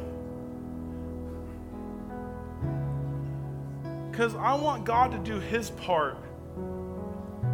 [4.10, 6.16] Because I want God to do His part.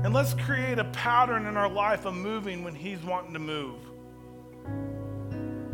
[0.05, 3.78] And let's create a pattern in our life of moving when He's wanting to move.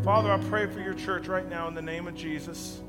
[0.04, 2.82] Father, I pray for your church right now in the name of Jesus.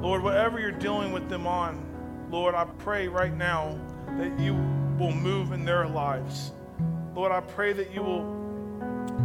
[0.00, 1.84] Lord, whatever you're dealing with them on,
[2.30, 3.76] Lord, I pray right now
[4.18, 4.54] that you
[4.98, 6.52] will move in their lives.
[7.16, 8.22] Lord, I pray that you will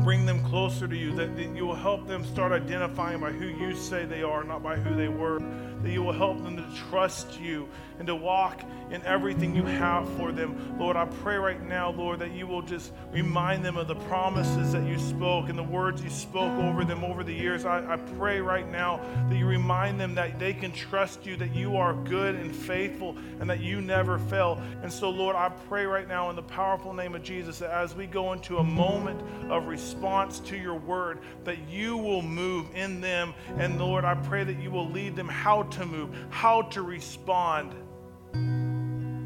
[0.03, 3.47] bring them closer to you, that, that you will help them start identifying by who
[3.47, 5.39] you say they are, not by who they were
[5.83, 7.67] that you will help them to trust you
[7.99, 10.77] and to walk in everything you have for them.
[10.79, 14.71] Lord, I pray right now, Lord, that you will just remind them of the promises
[14.71, 17.65] that you spoke and the words you spoke over them over the years.
[17.65, 21.53] I, I pray right now that you remind them that they can trust you, that
[21.53, 24.61] you are good and faithful, and that you never fail.
[24.81, 27.95] And so, Lord, I pray right now in the powerful name of Jesus that as
[27.95, 29.21] we go into a moment
[29.51, 33.33] of response to your word, that you will move in them.
[33.57, 37.73] And Lord, I pray that you will lead them how to move, how to respond.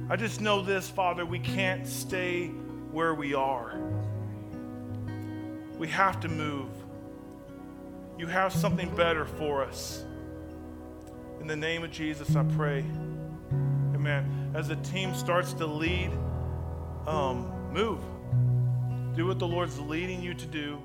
[0.09, 2.47] I just know this, Father, we can't stay
[2.91, 3.79] where we are.
[5.77, 6.69] We have to move.
[8.17, 10.05] You have something better for us.
[11.41, 12.85] In the name of Jesus, I pray.
[13.95, 14.51] Amen.
[14.53, 16.11] As the team starts to lead,
[17.07, 17.99] um, move.
[19.15, 20.81] Do what the Lord's leading you to do.